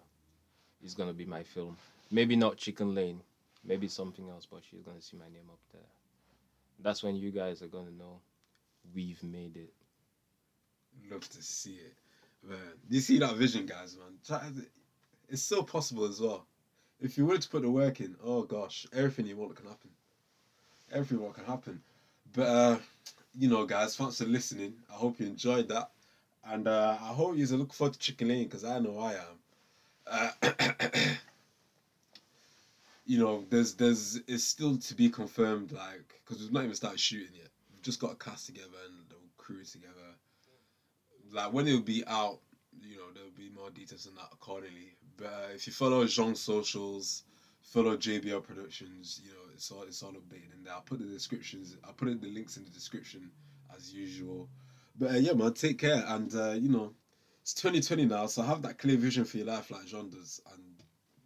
It's 0.83 0.95
gonna 0.95 1.13
be 1.13 1.27
my 1.27 1.43
film. 1.43 1.77
Maybe 2.11 2.35
not 2.35 2.57
Chicken 2.57 2.95
Lane. 2.95 3.21
Maybe 3.63 3.89
something 3.89 4.27
else, 4.31 4.47
but 4.51 4.63
she's 4.69 4.81
gonna 4.81 5.03
see 5.03 5.19
my 5.19 5.29
name 5.29 5.51
up 5.51 5.59
there. 5.71 5.83
That's 6.83 7.03
when 7.03 7.15
you 7.15 7.31
guys 7.31 7.61
are 7.61 7.67
gonna 7.67 7.91
know 7.91 8.21
we've 8.95 9.23
made 9.23 9.59
it. 9.59 9.75
Love 11.11 11.29
to 11.29 11.43
see 11.43 11.75
it, 11.75 11.95
man. 12.43 12.59
You 12.89 13.01
see 13.01 13.19
that 13.19 13.37
vision, 13.37 13.67
guys, 13.67 13.99
man. 13.99 14.65
It's 15.29 15.43
still 15.43 15.63
possible 15.63 16.07
as 16.07 16.21
well. 16.21 16.47
If 17.01 17.19
you 17.19 17.27
willing 17.27 17.43
to 17.43 17.49
put 17.49 17.63
the 17.63 17.71
work 17.71 18.01
in, 18.01 18.17
oh 18.25 18.43
gosh, 18.43 18.87
everything 18.95 19.27
you 19.27 19.37
want 19.37 19.57
can 19.57 19.67
happen. 19.67 19.91
Everything 20.91 21.33
can 21.33 21.45
happen. 21.45 21.83
But 22.33 22.47
uh, 22.47 22.79
you 23.39 23.49
know, 23.49 23.67
guys, 23.67 23.97
thanks 23.97 24.19
for 24.19 24.25
listening. 24.25 24.75
I 24.91 24.95
hope 24.95 25.21
you 25.21 25.27
enjoyed 25.27 25.69
that, 25.69 25.91
and 26.45 26.67
uh, 26.67 26.97
I 27.01 27.09
hope 27.09 27.37
you 27.37 27.47
look 27.47 27.73
forward 27.73 27.95
to 27.95 27.99
Chicken 27.99 28.29
Lane 28.29 28.45
because 28.45 28.65
I 28.65 28.79
know 28.79 28.99
I 28.99 29.13
am. 29.15 29.39
Uh, 30.07 30.31
you 33.07 33.19
know, 33.19 33.45
there's 33.51 33.75
there's 33.75 34.21
it's 34.27 34.45
still 34.45 34.77
to 34.79 34.95
be 34.95 35.09
confirmed, 35.09 35.73
like 35.73 36.21
because 36.25 36.43
we've 36.43 36.53
not 36.53 36.65
even 36.65 36.75
started 36.75 37.01
shooting 37.01 37.35
yet. 37.35 37.49
We've 37.73 37.83
just 37.83 38.01
got 38.01 38.13
a 38.13 38.17
cast 38.17 38.47
together 38.47 38.69
and 38.87 39.09
the 39.09 39.17
crew 39.37 39.65
together. 39.65 39.95
Like 41.33 41.53
when 41.53 41.69
it'll 41.69 41.81
be 41.81 42.05
out, 42.07 42.39
you 42.83 42.97
know, 42.97 43.05
there'll 43.15 43.31
be 43.31 43.51
more 43.55 43.71
details 43.71 44.07
on 44.07 44.15
that 44.17 44.29
accordingly. 44.33 44.97
But 45.17 45.27
uh, 45.27 45.55
if 45.55 45.67
you 45.67 45.73
follow 45.73 46.07
Jean's 46.07 46.41
socials, 46.41 47.25
follow 47.63 47.97
JBL 47.97 48.43
Productions, 48.43 49.21
you 49.25 49.31
know, 49.31 49.53
it's 49.55 49.71
all 49.71 49.83
it's 49.83 50.03
all 50.03 50.13
updated 50.13 50.57
in 50.57 50.65
there. 50.65 50.73
I'll 50.73 50.81
put 50.81 50.99
the 50.99 51.05
descriptions, 51.05 51.77
I'll 51.85 51.93
put 51.93 52.09
it, 52.09 52.21
the 52.21 52.29
links 52.29 52.57
in 52.57 52.65
the 52.65 52.71
description 52.71 53.31
as 53.77 53.93
usual. 53.93 54.49
But 54.99 55.11
uh, 55.13 55.19
yeah, 55.19 55.33
man, 55.33 55.53
take 55.55 55.79
care 55.79 56.05
and 56.07 56.35
uh, 56.35 56.53
you 56.53 56.69
know, 56.69 56.93
it's 57.43 57.55
2020 57.55 58.07
now, 58.07 58.27
so 58.27 58.43
have 58.43 58.63
that 58.63 58.79
clear 58.79 58.97
vision 58.97 59.25
for 59.25 59.39
your 59.39 59.47
life 59.47 59.71
like 59.71 59.87
Jean 59.87 60.11
does 60.11 60.41
and 60.53 60.63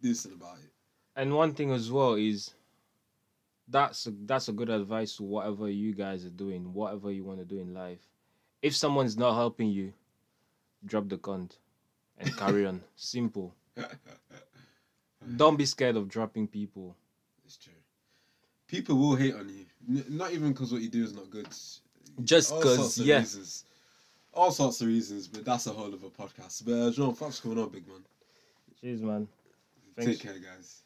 do 0.01 0.13
something 0.13 0.39
about 0.39 0.57
it. 0.59 0.71
And 1.15 1.33
one 1.33 1.53
thing 1.53 1.71
as 1.71 1.91
well 1.91 2.13
is 2.15 2.53
that's 3.67 4.05
a, 4.07 4.13
that's 4.25 4.47
a 4.47 4.53
good 4.53 4.69
advice 4.69 5.17
to 5.17 5.23
whatever 5.23 5.69
you 5.69 5.93
guys 5.93 6.25
are 6.25 6.29
doing, 6.29 6.73
whatever 6.73 7.11
you 7.11 7.23
want 7.23 7.39
to 7.39 7.45
do 7.45 7.59
in 7.59 7.73
life. 7.73 7.99
If 8.61 8.75
someone's 8.75 9.17
not 9.17 9.35
helping 9.35 9.69
you, 9.69 9.93
drop 10.85 11.09
the 11.09 11.17
cunt 11.17 11.57
and 12.17 12.35
carry 12.37 12.65
on. 12.65 12.81
Simple. 12.95 13.53
Don't 15.35 15.57
be 15.57 15.65
scared 15.65 15.95
of 15.95 16.07
dropping 16.07 16.47
people. 16.47 16.95
It's 17.45 17.57
true. 17.57 17.73
People 18.67 18.97
will 18.97 19.15
hate 19.15 19.35
on 19.35 19.49
you, 19.49 19.65
N- 19.87 20.05
not 20.09 20.31
even 20.33 20.51
because 20.51 20.71
what 20.71 20.81
you 20.81 20.89
do 20.89 21.03
is 21.03 21.13
not 21.13 21.29
good 21.29 21.47
just 22.23 22.55
because, 22.55 22.97
yeah. 22.97 23.19
Reasons. 23.19 23.63
All 24.33 24.51
sorts 24.51 24.81
of 24.81 24.87
reasons, 24.87 25.27
but 25.27 25.45
that's 25.45 25.65
a 25.67 25.71
whole 25.71 25.87
other 25.87 25.97
podcast. 25.97 26.65
But 26.65 26.73
uh, 26.73 26.91
Jean, 26.91 27.13
thanks 27.13 27.39
for 27.39 27.49
coming 27.49 27.63
on, 27.63 27.69
big 27.69 27.87
man. 27.87 28.03
Cheers, 28.81 29.01
man. 29.01 29.27
Thanks. 29.95 30.11
Take 30.11 30.21
care, 30.21 30.39
guys. 30.39 30.81